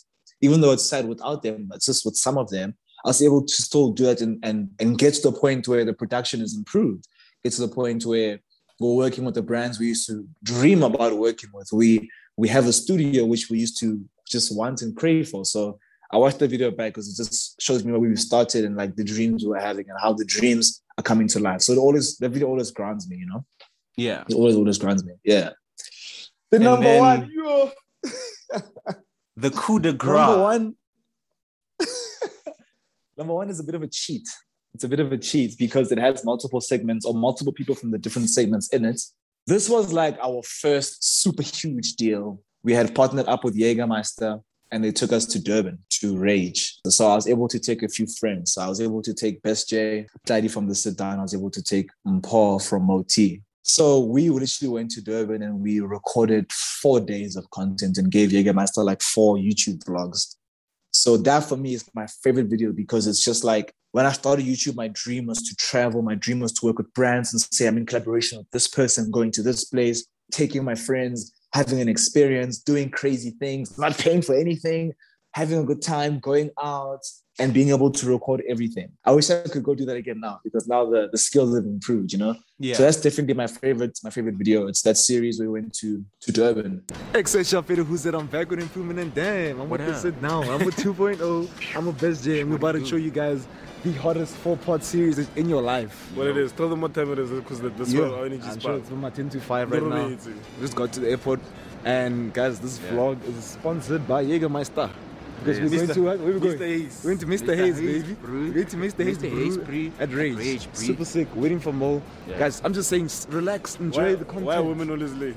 [0.42, 3.46] Even though it's sad without them, but just with some of them, I was able
[3.46, 6.56] to still do it and, and, and get to the point where the production is
[6.56, 7.06] improved.
[7.44, 8.40] Get to the point where
[8.80, 11.70] we're working with the brands we used to dream about working with.
[11.74, 15.44] We we have a studio which we used to just want and crave for.
[15.46, 15.80] So
[16.12, 18.96] I watched the video back because it just shows me where we started and like
[18.96, 21.62] the dreams we were having and how the dreams are coming to life.
[21.62, 23.46] So it always the video always grounds me, you know.
[23.98, 24.24] yeah.
[24.30, 25.14] It always always grounds me.
[25.24, 25.50] Yeah.
[26.52, 27.72] The And number then- one, yo,
[29.36, 30.18] The coup de grace.
[30.28, 30.76] number one.
[33.18, 34.28] number one is a bit of a cheat.
[34.74, 37.92] It's a bit of a cheat because it has multiple segments or multiple people from
[37.92, 39.02] the different segments in it.
[39.48, 42.42] This was like our first super huge deal.
[42.64, 44.42] We had partnered up with Jägermeister
[44.72, 46.78] and they took us to Durban to Rage.
[46.86, 48.54] So I was able to take a few friends.
[48.54, 51.20] So I was able to take Best J, Daddy from the sit down.
[51.20, 51.90] I was able to take
[52.24, 53.42] Paul from Moti.
[53.64, 58.30] So we literally went to Durban and we recorded four days of content and gave
[58.30, 60.36] Jägermeister like four YouTube vlogs.
[60.92, 64.46] So that for me is my favorite video because it's just like when I started
[64.46, 66.02] YouTube, my dream was to travel.
[66.02, 69.10] My dream was to work with brands and say I'm in collaboration with this person,
[69.12, 74.22] going to this place, taking my friends, having an experience, doing crazy things, not paying
[74.22, 74.94] for anything,
[75.34, 77.02] having a good time, going out
[77.40, 78.92] and being able to record everything.
[79.06, 81.64] I wish I could go do that again now because now the, the skills have
[81.66, 82.36] improved, you know?
[82.60, 82.76] Yeah.
[82.76, 84.68] So that's definitely my favorite, my favorite video.
[84.68, 86.84] It's that series we went to to Durban.
[87.16, 90.02] Except who said I'm back with improvement and damn, I'm What with up?
[90.02, 90.50] sit down.
[90.50, 91.78] I'm with 2.0.
[91.78, 93.48] I'm a best J and we're about to show you guys
[93.84, 96.12] the hottest four part series in your life.
[96.16, 96.52] What it is?
[96.52, 98.78] Tell them what time it is because this Yeah, one only I'm just sure sure
[98.80, 100.08] it's from my 10 to 5 right now.
[100.08, 100.28] it's-
[100.60, 101.40] Just got to the airport
[101.86, 104.90] and guys, this vlog is sponsored by Jägermeister.
[105.40, 105.72] Because Yes.
[105.72, 106.20] we're going to what?
[106.20, 106.58] Where we going?
[106.58, 106.66] Mr.
[106.68, 107.02] Hayes.
[107.02, 107.46] We're going to Mr.
[107.48, 107.56] Mr.
[107.56, 108.14] Hayes, Hayes baby.
[108.16, 108.48] Brew.
[108.48, 109.04] We're going to Mr.
[109.06, 109.30] Hayes, Mr.
[109.38, 110.38] Hayes Brew Brew at Rage.
[110.38, 110.86] Rage Brew.
[110.86, 111.28] Super sick.
[111.34, 112.02] Waiting for Mo.
[112.28, 112.40] Yeah.
[112.40, 114.46] Guys, I'm just saying, relax, enjoy Why, the content.
[114.48, 115.36] why are women always late?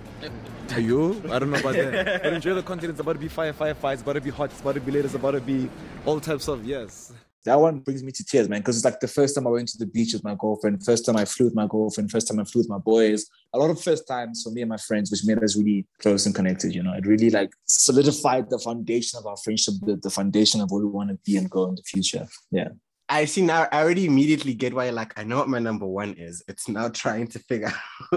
[0.72, 1.22] Are you?
[1.30, 2.22] I don't know about that.
[2.24, 2.90] but enjoy the content.
[2.90, 3.93] It's about to be fire, fire, fire.
[3.93, 4.51] It's about to be hot.
[4.51, 5.05] It's about to be late.
[5.05, 5.70] It's about to be
[6.05, 7.12] all types of yes.
[7.45, 9.68] That one brings me to tears, man, because it's like the first time I went
[9.68, 12.38] to the beach with my girlfriend, first time I flew with my girlfriend, first time
[12.38, 13.26] I flew with my boys.
[13.53, 16.26] A lot of first times for me and my friends, which made us really close
[16.26, 16.72] and connected.
[16.72, 20.70] You know, it really like solidified the foundation of our friendship, the, the foundation of
[20.70, 22.28] where we want to be and go in the future.
[22.53, 22.68] Yeah.
[23.12, 23.68] I see now.
[23.70, 24.88] I already immediately get why.
[24.88, 26.42] Like, I know what my number one is.
[26.48, 27.72] It's now trying to figure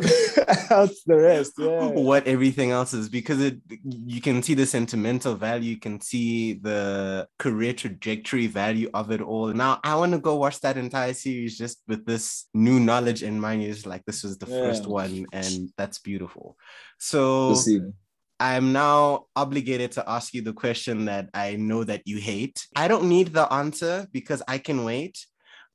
[0.71, 1.53] out the rest.
[1.57, 1.87] Yeah.
[1.87, 3.59] what everything else is because it.
[3.83, 5.71] You can see the sentimental value.
[5.71, 9.47] You can see the career trajectory value of it all.
[9.53, 13.39] Now, I want to go watch that entire series just with this new knowledge in
[13.39, 13.63] mind.
[13.63, 16.55] Is like this was the first one, and that's beautiful.
[16.99, 17.53] So.
[18.39, 22.67] I'm now obligated to ask you the question that I know that you hate.
[22.75, 25.25] I don't need the answer because I can wait,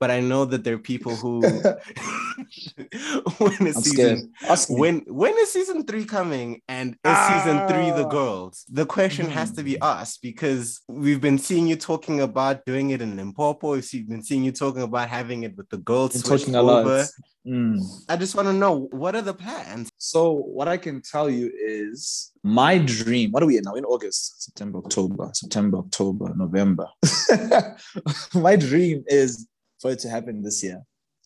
[0.01, 1.41] but I know that there are people who
[3.39, 4.33] when is I'm season
[4.71, 8.11] when when is season three coming and is season three the Ah.
[8.19, 8.65] girls?
[8.71, 13.01] The question has to be asked because we've been seeing you talking about doing it
[13.03, 13.73] in Limpopo.
[13.73, 16.85] We've been seeing you talking about having it with the girls Been talking a lot.
[16.85, 17.07] over.
[17.47, 17.81] Mm.
[18.09, 19.89] I just want to know what are the plans?
[19.97, 23.31] So what I can tell you is my dream.
[23.33, 23.75] What are we in now?
[23.75, 26.87] In August, September, October, September, October, November.
[28.35, 29.47] my dream is
[29.81, 30.83] for it to happen this year.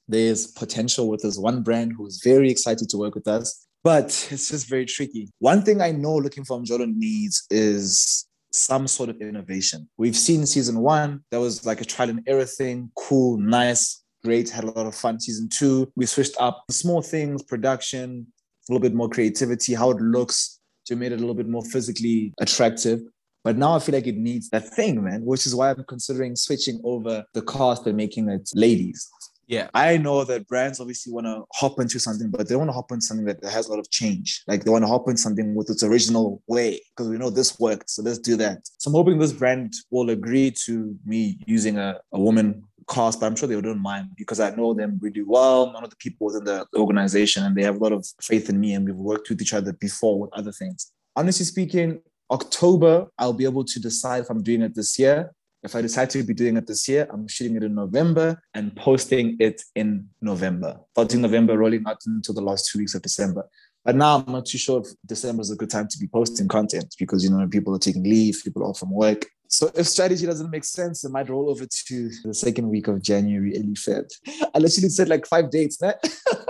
[0.08, 4.50] There's potential with this one brand who's very excited to work with us, but it's
[4.50, 5.30] just very tricky.
[5.38, 9.88] One thing I know looking for Mjolo needs is some sort of innovation.
[9.96, 14.48] We've seen season one, that was like a trial and error thing, cool, nice, great,
[14.48, 15.20] had a lot of fun.
[15.20, 18.26] Season two, we switched up small things, production,
[18.68, 21.64] a little bit more creativity, how it looks to make it a little bit more
[21.64, 23.00] physically attractive.
[23.44, 26.34] But now I feel like it needs that thing, man, which is why I'm considering
[26.34, 29.10] switching over the cast and making it ladies.
[29.46, 29.68] Yeah.
[29.74, 32.90] I know that brands obviously want to hop into something, but they want to hop
[32.90, 34.42] into something that has a lot of change.
[34.46, 37.58] Like they want to hop into something with its original way because we know this
[37.58, 37.90] worked.
[37.90, 38.60] So let's do that.
[38.78, 43.26] So I'm hoping this brand will agree to me using a, a woman cast, but
[43.26, 45.72] I'm sure they don't mind because I know them really well.
[45.72, 48.60] None of the people within the organization and they have a lot of faith in
[48.60, 50.92] me and we've worked with each other before with other things.
[51.16, 52.00] Honestly speaking,
[52.30, 55.32] October, I'll be able to decide if I'm doing it this year.
[55.62, 58.76] If I decide to be doing it this year, I'm shooting it in November and
[58.76, 60.78] posting it in November.
[60.92, 63.48] Starting November, rolling out until the last two weeks of December.
[63.82, 66.48] But now I'm not too sure if December is a good time to be posting
[66.48, 69.26] content because you know people are taking leave, people are off from work.
[69.48, 73.02] So if strategy doesn't make sense, it might roll over to the second week of
[73.02, 74.10] January, early Feb.
[74.54, 75.80] I literally said like five dates,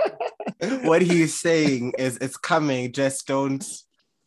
[0.83, 2.91] what he's saying is it's coming.
[2.91, 3.63] Just don't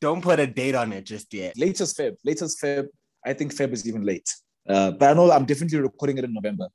[0.00, 1.56] don't put a date on it just yet.
[1.56, 2.86] latest Feb, latest Feb.
[3.26, 4.28] I think Feb is even late.
[4.68, 6.68] Uh, but I know I'm definitely recording it in November,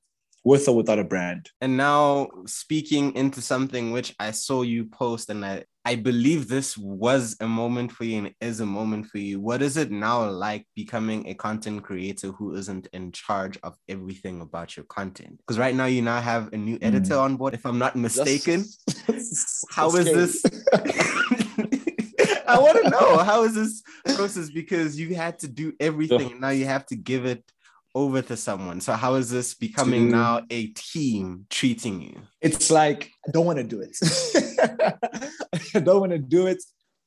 [0.44, 1.50] with or without a brand.
[1.62, 6.78] And now speaking into something which I saw you post, and I, I believe this
[6.78, 9.40] was a moment for you and is a moment for you.
[9.40, 14.42] What is it now like becoming a content creator who isn't in charge of everything
[14.42, 15.38] about your content?
[15.38, 18.66] Because right now you now have a new editor on board, if I'm not mistaken.
[19.70, 20.44] How is this?
[22.48, 23.82] I want to know how is this
[24.16, 27.44] process because you had to do everything and now you have to give it
[27.96, 28.82] over to someone.
[28.82, 32.22] So how is this becoming To- now a team treating you?
[32.42, 33.96] It's like I don't want to do it.
[35.76, 36.62] I don't want to do it,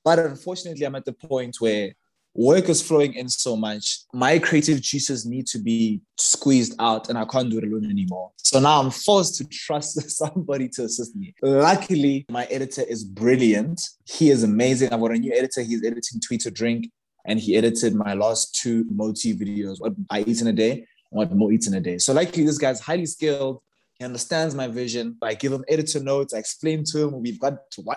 [0.05, 1.93] but unfortunately, I'm at the point where
[2.37, 4.01] work is flowing in so much.
[4.13, 8.33] My creative juices need to be squeezed out, and I can't do it alone anymore.
[8.39, 11.35] So now I'm forced to trust somebody to assist me.
[11.43, 13.81] Luckily, my editor is brilliant.
[14.05, 14.93] He is amazing.
[14.93, 15.63] I've got a new editor.
[15.63, 16.91] He's editing Tweet Drink,
[17.25, 21.35] and he edited my last two Moti videos: what I eat in a day what
[21.35, 21.99] Mo eats in a day.
[21.99, 23.61] So luckily, this guy's highly skilled
[23.99, 25.17] He understands my vision.
[25.23, 26.35] I give him editor notes.
[26.35, 27.55] I explain to him we've got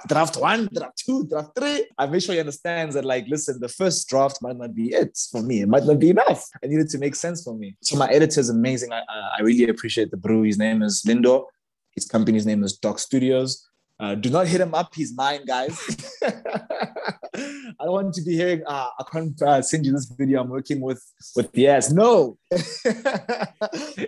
[0.07, 1.87] draft one, draft two, draft three.
[1.97, 5.19] I make sure he understands that, like, listen, the first draft might not be it
[5.29, 5.61] for me.
[5.61, 6.45] It might not be enough.
[6.63, 7.75] I need it to make sense for me.
[7.81, 8.93] So my editor is amazing.
[8.93, 9.01] I,
[9.37, 10.43] I really appreciate the brew.
[10.43, 11.45] His name is Lindo.
[11.91, 13.67] His company's name is Doc Studios.
[13.99, 14.95] Uh, do not hit him up.
[14.95, 15.77] He's mine, guys.
[16.23, 20.41] I don't want to be hearing, uh, I can't uh, send you this video.
[20.41, 21.03] I'm working with
[21.35, 21.91] with the ass.
[21.91, 22.37] No,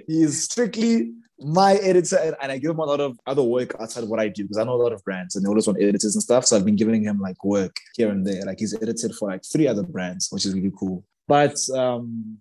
[0.08, 1.12] he is strictly
[1.44, 4.28] my editor, and, I give him a lot of other work outside of what I
[4.28, 6.46] do because I know a lot of brands and they always want editors and stuff.
[6.46, 8.46] So I've been giving him like work here and there.
[8.46, 11.04] Like he's edited for like three other brands, which is really cool.
[11.28, 12.38] But um,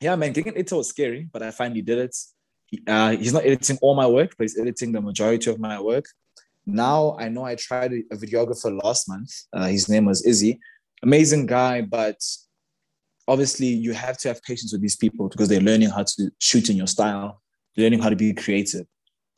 [0.00, 2.16] yeah, man, getting editor was scary, but I finally did it.
[2.86, 6.06] Uh, he's not editing all my work, but he's editing the majority of my work.
[6.66, 9.30] Now I know I tried a videographer last month.
[9.52, 10.60] Uh, his name was Izzy.
[11.02, 12.20] Amazing guy, but
[13.26, 16.68] obviously you have to have patience with these people because they're learning how to shoot
[16.68, 17.40] in your style,
[17.76, 18.86] learning how to be creative.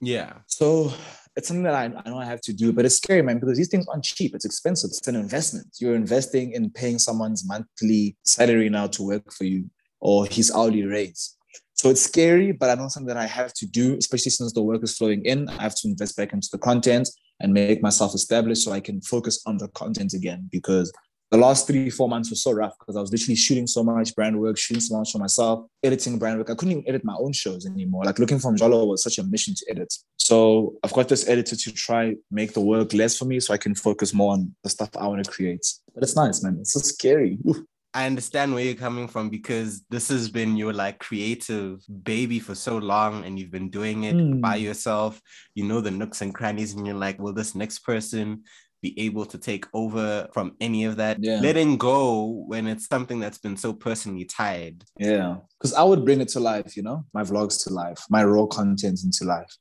[0.01, 0.35] Yeah.
[0.47, 0.93] So
[1.37, 3.57] it's something that I, I know I have to do, but it's scary, man, because
[3.57, 4.35] these things aren't cheap.
[4.35, 4.89] It's expensive.
[4.89, 5.69] It's an investment.
[5.81, 9.71] You're investing in paying someone's monthly salary now to work for you
[10.01, 11.37] or his hourly rates.
[11.75, 14.63] So it's scary, but I know something that I have to do, especially since the
[14.63, 15.49] work is flowing in.
[15.49, 17.09] I have to invest back into the content
[17.41, 20.93] and make myself established so I can focus on the content again because
[21.33, 24.15] the last three, four months were so rough because I was literally shooting so much
[24.15, 26.51] brand work, shooting so much for myself, editing brand work.
[26.51, 28.05] I couldn't even edit my own shows anymore.
[28.05, 29.93] Like looking for Mjolo was such a mission to edit.
[30.19, 33.57] So I've got this editor to try make the work less for me so I
[33.57, 35.67] can focus more on the stuff I want to create.
[35.95, 36.59] But it's nice, man.
[36.61, 37.39] It's so scary.
[37.49, 37.67] Ooh.
[37.95, 42.55] I understand where you're coming from because this has been your like creative baby for
[42.55, 44.41] so long and you've been doing it Mm.
[44.43, 45.21] by yourself.
[45.55, 48.45] You know the nooks and crannies, and you're like, will this next person
[48.83, 51.19] be able to take over from any of that?
[51.23, 51.41] Yeah.
[51.41, 54.85] Letting go when it's something that's been so personally tied.
[54.99, 55.37] Yeah.
[55.59, 58.47] Because I would bring it to life, you know, my vlogs to life, my raw
[58.47, 59.55] content into life.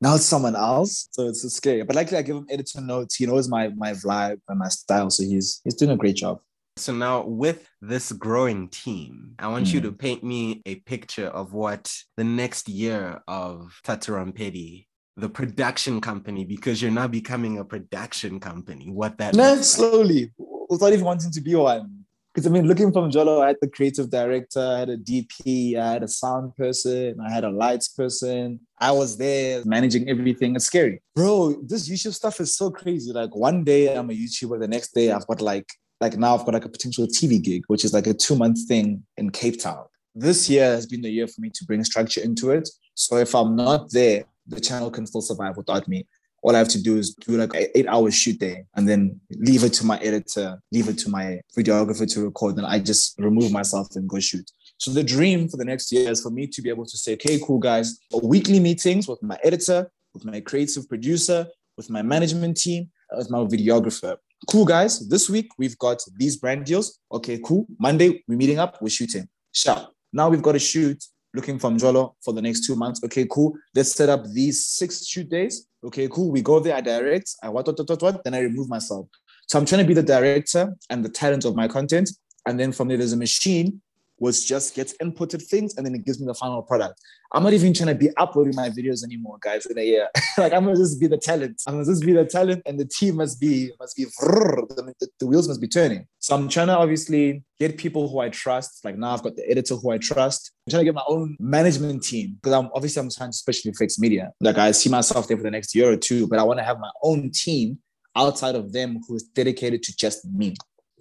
[0.00, 1.08] Now it's someone else.
[1.10, 1.82] So it's, it's scary.
[1.82, 3.16] But luckily I give him editor notes.
[3.16, 5.10] He knows my my vibe and my style.
[5.10, 6.38] So he's he's doing a great job.
[6.76, 9.84] So now with this growing team, I want you Mm.
[9.84, 14.86] to paint me a picture of what the next year of Thato Rampedi,
[15.18, 20.32] the production company, because you're now becoming a production company, what that No, slowly.
[20.70, 22.04] Without even wanting to be one.
[22.32, 25.76] Because I mean, looking for Mjolo, I had the creative director, I had a DP,
[25.76, 28.60] I had a sound person, I had a lights person.
[28.78, 30.54] I was there managing everything.
[30.54, 31.02] It's scary.
[31.16, 33.12] Bro, this YouTube stuff is so crazy.
[33.12, 35.68] Like one day I'm a YouTuber, the next day I've got like,
[36.00, 38.68] like now I've got like a potential TV gig, which is like a two month
[38.68, 39.84] thing in Cape Town.
[40.14, 42.68] This year has been the year for me to bring structure into it.
[42.94, 46.06] So if I'm not there, the channel can still survive without me
[46.42, 49.20] all I have to do is do like an eight hour shoot day and then
[49.30, 52.56] leave it to my editor, leave it to my videographer to record.
[52.56, 54.48] Then I just remove myself and go shoot.
[54.78, 57.14] So the dream for the next year is for me to be able to say,
[57.14, 61.46] okay, cool guys, weekly meetings with my editor, with my creative producer,
[61.76, 64.16] with my management team, with my videographer.
[64.48, 67.00] Cool guys, this week we've got these brand deals.
[67.10, 67.66] Okay, cool.
[67.80, 69.28] Monday we're meeting up, we're shooting.
[69.52, 69.88] Sharp.
[70.12, 71.04] Now we've got to shoot
[71.34, 73.02] looking for Mjolo for the next two months.
[73.04, 73.54] Okay, cool.
[73.74, 75.66] Let's set up these six shoot days.
[75.84, 76.30] Okay, cool.
[76.30, 79.06] We go there, I direct, I what, what, what, what, what, then I remove myself.
[79.46, 82.10] So I'm trying to be the director and the talent of my content.
[82.46, 83.80] And then from there, there's a machine
[84.18, 87.00] which just gets inputted things and then it gives me the final product.
[87.32, 90.08] I'm not even trying to be uploading my videos anymore, guys, in a year.
[90.38, 91.60] like I'm gonna just be the talent.
[91.66, 95.26] I'm gonna just be the talent and the team must be must be the, the,
[95.26, 96.06] wheels must be turning.
[96.20, 98.84] So I'm trying to obviously get people who I trust.
[98.84, 100.52] Like now I've got the editor who I trust.
[100.66, 103.72] I'm trying to get my own management team because I'm obviously I'm trying to especially
[103.72, 104.32] fix media.
[104.40, 106.64] Like I see myself there for the next year or two, but I want to
[106.64, 107.78] have my own team
[108.16, 110.54] outside of them who is dedicated to just me,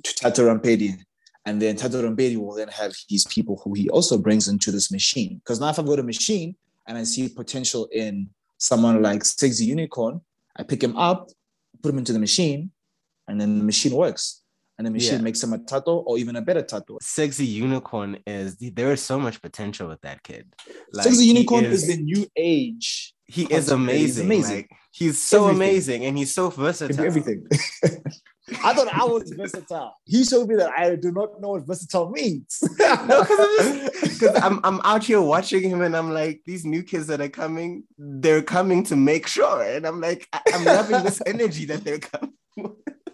[0.03, 0.97] to Thato Rampedi.
[1.47, 5.37] And then Rampedi will then have his people who he also brings into this machine.
[5.37, 9.63] Because now if I go to machine and I see potential in someone like Sexy
[9.63, 10.19] Unicorn,
[10.57, 11.29] I pick him up,
[11.81, 12.71] put him into the machine,
[13.29, 14.41] and then the machine works.
[14.77, 15.21] And the machine Yeah.
[15.21, 16.97] makes him a Thato or even a better Thato.
[17.01, 20.53] Sexy Unicorn is there is so much potential with that kid.
[20.91, 23.13] Like, Sexy Unicorn is, is, the new age.
[23.25, 23.55] he is creator.
[23.55, 24.25] He's amazing.
[24.25, 24.55] amazing.
[24.57, 25.55] Like he's so Everything.
[25.69, 27.05] amazing and he's so versatile.
[27.05, 27.47] everything.
[28.63, 29.95] I thought I was versatile.
[30.05, 32.63] He showed me that I do not know what versatile means.
[32.79, 33.21] No,
[34.01, 37.29] because I'm I'm out here watching him and I'm like, these new kids that are
[37.29, 39.61] coming, they're coming to make sure.
[39.63, 42.33] And I'm like, I- I'm loving this energy that they're coming.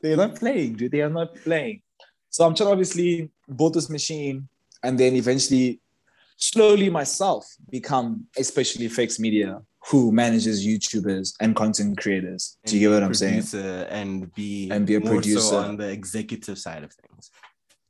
[0.01, 0.91] They're not playing, dude.
[0.91, 1.81] They are not playing.
[2.29, 4.47] So I'm trying to obviously build this machine
[4.84, 5.79] and then eventually,
[6.38, 12.57] slowly myself become especially fix media who manages YouTubers and content creators.
[12.65, 13.43] Do you get what I'm saying?
[13.89, 15.39] And be And be a more producer.
[15.39, 17.31] so on the executive side of things.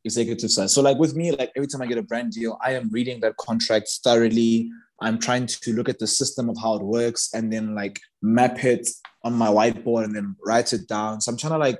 [0.03, 0.69] executive side.
[0.69, 3.19] So like with me, like every time I get a brand deal, I am reading
[3.21, 4.69] that contract thoroughly.
[5.01, 8.63] I'm trying to look at the system of how it works and then like map
[8.63, 8.87] it
[9.23, 11.21] on my whiteboard and then write it down.
[11.21, 11.79] So I'm trying to like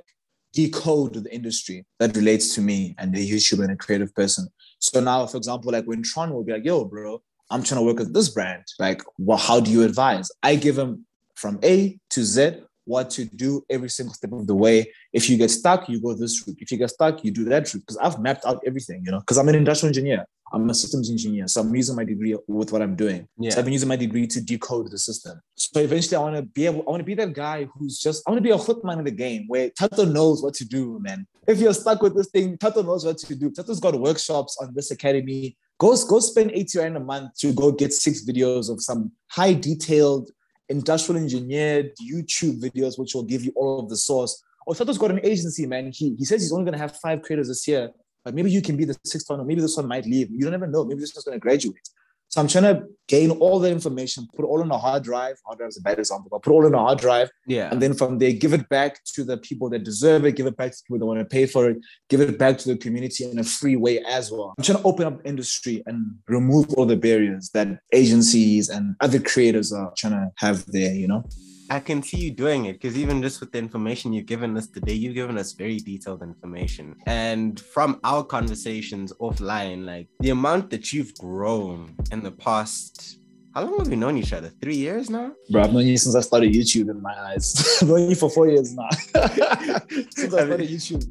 [0.52, 4.46] decode the industry that relates to me and the YouTuber and a creative person.
[4.78, 7.20] So now, for example, like when Tron will be like, yo, bro,
[7.50, 8.64] I'm trying to work with this brand.
[8.78, 10.30] Like, well, how do you advise?
[10.42, 14.54] I give them from A to Z what to do every single step of the
[14.54, 14.92] way.
[15.12, 16.58] If you get stuck, you go this route.
[16.60, 17.80] If you get stuck, you do that route.
[17.80, 20.26] Because I've mapped out everything, you know, because I'm an industrial engineer.
[20.52, 21.48] I'm a systems engineer.
[21.48, 23.26] So I'm using my degree with what I'm doing.
[23.38, 23.50] Yeah.
[23.50, 25.40] So I've been using my degree to decode the system.
[25.56, 28.22] So eventually I want to be able, I want to be that guy who's just,
[28.26, 31.00] I want to be a footman in the game where Thato knows what to do,
[31.00, 31.26] man.
[31.48, 33.50] If you're stuck with this thing, Thato knows what to do.
[33.50, 35.56] Thato's got workshops on this academy.
[35.84, 39.52] Go, go spend 80 rand a month to go get six videos of some high
[39.52, 40.30] detailed
[40.70, 44.42] industrial engineered YouTube videos, which will give you all of the source.
[44.66, 45.92] Or Thato's got an agency, man.
[45.92, 47.90] He, he says he's only going to have five creators this year,
[48.24, 50.30] but maybe you can be the sixth one, or maybe this one might leave.
[50.30, 50.86] You don't ever know.
[50.86, 51.86] Maybe this one's going to graduate.
[52.34, 55.36] So I'm trying to gain all the information, put it all on a hard drive.
[55.46, 57.30] Hard drive is a bad example, but put it all in a hard drive.
[57.46, 57.70] Yeah.
[57.70, 60.56] And then from there, give it back to the people that deserve it, give it
[60.56, 61.76] back to people that want to pay for it,
[62.08, 64.52] give it back to the community in a free way as well.
[64.58, 69.20] I'm trying to open up industry and remove all the barriers that agencies and other
[69.20, 71.22] creators are trying to have there, you know?
[71.70, 74.66] I can see you doing it because even just with the information you've given us
[74.66, 76.96] today, you've given us very detailed information.
[77.06, 83.18] And from our conversations offline, like the amount that you've grown in the past,
[83.54, 84.50] how long have we known each other?
[84.60, 85.32] Three years now?
[85.50, 87.78] Bro, I've known you since I started YouTube in my eyes.
[87.82, 88.88] I've known you for four years now.
[90.10, 91.04] since I started YouTube.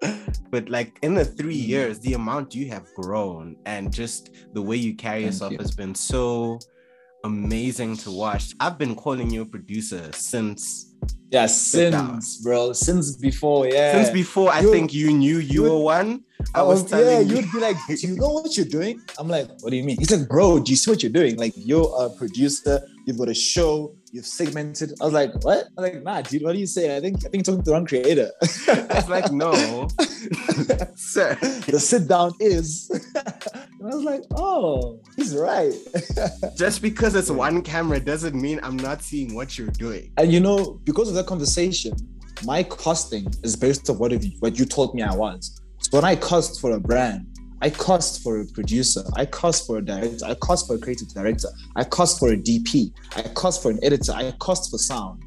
[0.50, 1.68] But like in the three mm.
[1.68, 5.58] years, the amount you have grown and just the way you carry Thank yourself you.
[5.58, 6.58] has been so
[7.24, 8.54] amazing to watch.
[8.60, 10.84] I've been calling you a producer since
[11.30, 12.72] yeah, since, bro.
[12.72, 13.92] Since before, yeah.
[13.92, 16.24] since before I You- think you knew you you- were one.
[16.54, 17.36] I was oh, yeah, telling you.
[17.36, 19.00] you'd be like, do you know what you're doing?
[19.18, 19.96] I'm like, what do you mean?
[19.98, 21.36] He's like, bro, do you see what you're doing?
[21.36, 24.92] Like, you're a producer, you've got a show, you've segmented.
[25.00, 25.66] I was like, what?
[25.76, 26.96] I'm like, nah, dude, what do you say?
[26.96, 28.30] I think I think you're talking to the wrong creator.
[28.40, 29.52] It's like, no,
[30.94, 31.34] sir.
[31.66, 32.88] the sit down is.
[33.80, 35.72] and I was like, oh, he's right.
[36.56, 40.10] Just because it's one camera doesn't mean I'm not seeing what you're doing.
[40.16, 41.92] And you know, because of that conversation,
[42.44, 45.60] my costing is based on what you, what you told me I was.
[45.78, 47.26] So when I cost for a brand,
[47.60, 51.08] I cost for a producer, I cost for a director, I cost for a creative
[51.12, 55.22] director, I cost for a DP, I cost for an editor, I cost for sound.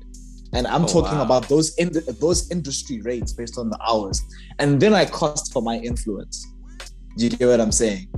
[0.54, 1.24] And I'm Oh, talking wow.
[1.24, 4.22] about those in those industry rates based on the hours.
[4.60, 6.46] And then I cost for my influence.
[7.18, 8.10] Do you get what I'm saying?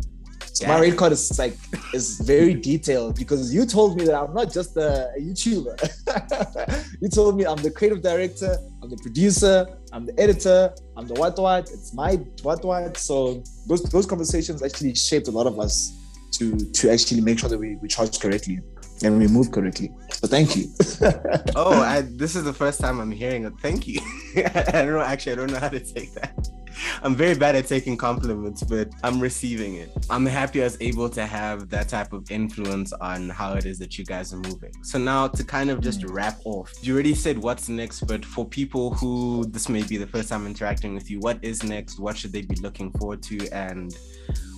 [0.54, 1.58] So my rate card is like
[1.94, 6.96] is very detailed because you told me that I'm not just a, a YouTuber.
[7.02, 11.16] you told me I'm the creative director, I'm the producer, I'm the editor, I'm the
[11.16, 11.72] what what.
[11.72, 12.98] It's my what what.
[12.98, 15.92] So those those conversations actually shaped a lot of us
[16.34, 18.60] to to actually make sure that we, we charge correctly
[19.04, 19.92] and we move correctly.
[20.12, 20.68] So thank you.
[21.56, 23.54] Oh, I, this is the first time I'm hearing it.
[23.62, 24.00] Thank you.
[24.38, 25.02] I don't know.
[25.02, 26.34] Actually, I don't know how to take that.
[27.04, 29.92] I'm very bad at taking compliments, but I'm receiving it.
[30.10, 33.80] I'm happy I was able to have that type of influence on how it is
[33.80, 34.72] that you guys are moving.
[34.84, 36.14] So now to kind of just mm.
[36.14, 40.08] wrap off, you already said what's next, but for people who this may be the
[40.08, 42.00] first time interacting with you, what is next?
[42.00, 43.48] What should they be looking forward to?
[43.50, 43.96] And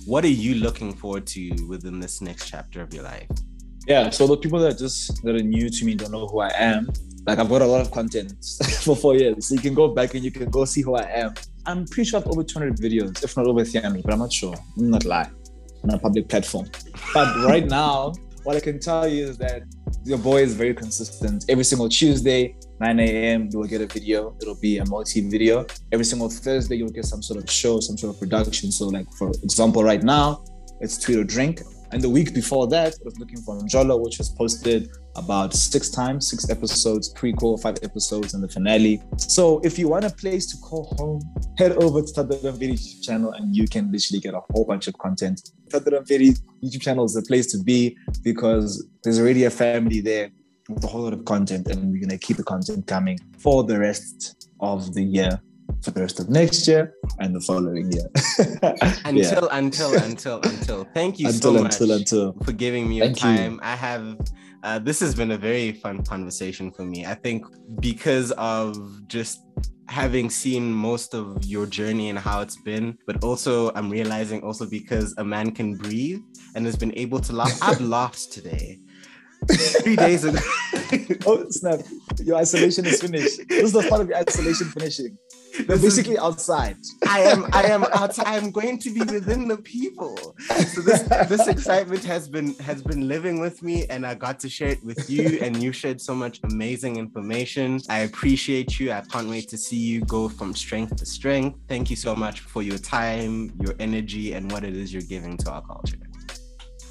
[0.04, 3.28] what are you looking forward to within this next chapter of your life?
[3.86, 6.40] Yeah, so the people that are just that are new to me don't know who
[6.40, 6.88] I am.
[7.26, 8.34] Like I've got a lot of content
[8.82, 11.02] for four years, so you can go back and you can go see who I
[11.02, 11.34] am.
[11.66, 14.54] I'm pretty sure I've over 200 videos, if not over 300, but I'm not sure.
[14.78, 15.28] I'm not lie
[15.82, 16.68] on a public platform.
[17.12, 18.12] But right now,
[18.44, 19.62] what I can tell you is that
[20.04, 21.44] your boy is very consistent.
[21.48, 24.36] Every single Tuesday, 9 a.m., you will get a video.
[24.40, 25.66] It'll be a multi-video.
[25.90, 28.70] Every single Thursday, you'll get some sort of show, some sort of production.
[28.70, 30.44] So, like for example, right now,
[30.80, 31.62] it's Tweet or Drink.
[31.92, 35.88] And the week before that, I was looking for Mjolo, which was posted about six
[35.88, 39.02] times, six episodes, prequel, five episodes, and the finale.
[39.16, 41.22] So if you want a place to call home,
[41.58, 44.98] head over to Tadaram YouTube channel and you can literally get a whole bunch of
[44.98, 45.50] content.
[45.68, 50.30] Thato Rampedi YouTube channel is the place to be because there's already a family there
[50.68, 53.78] with a whole lot of content, and we're gonna keep the content coming for the
[53.78, 55.40] rest of the year,
[55.86, 58.08] for the rest of next year, and the following year.
[58.62, 58.90] Yeah.
[59.04, 60.84] Until, until, until, until.
[60.92, 61.74] Thank you until so much.
[61.74, 62.32] until until.
[62.44, 63.36] for giving me your Thank you.
[63.36, 63.60] time.
[63.62, 64.16] I have
[64.64, 67.06] uh, this has been a very fun conversation for me.
[67.06, 67.46] I think
[67.80, 68.76] because of
[69.06, 69.46] just
[69.88, 74.66] having seen most of your journey and how it's been, but also I'm realizing also
[74.66, 76.20] because a man can breathe
[76.56, 77.56] and has been able to laugh.
[77.62, 78.80] I've laughed today.
[79.82, 80.38] Three days ago.
[81.26, 81.80] Oh snap!
[82.22, 83.40] Your isolation is finished.
[83.48, 85.18] This is the part of your isolation finishing.
[85.58, 86.76] You're is- basically outside.
[87.08, 90.16] I am I am out I am going to be within the people.
[90.72, 94.48] So this this excitement has been has been living with me and I got to
[94.48, 97.80] share it with you and you shared so much amazing information.
[97.88, 98.92] I appreciate you.
[98.92, 101.58] I can't wait to see you go from strength to strength.
[101.68, 105.36] Thank you so much for your time, your energy and what it is you're giving
[105.38, 105.98] to our culture.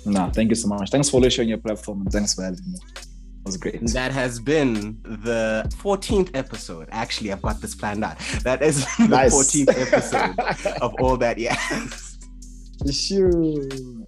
[0.06, 0.90] Nah, thank you so much.
[0.90, 2.78] Thanks for sharing your platform and thanks for having me.
[2.96, 3.80] It was great.
[3.88, 6.88] That has been the 14th episode.
[6.92, 8.18] Actually, I've got this planned out.
[8.44, 9.34] That is the Nice.
[9.34, 10.40] 14th episode
[10.82, 12.18] of All That Yaz.
[12.92, 14.08] Sure.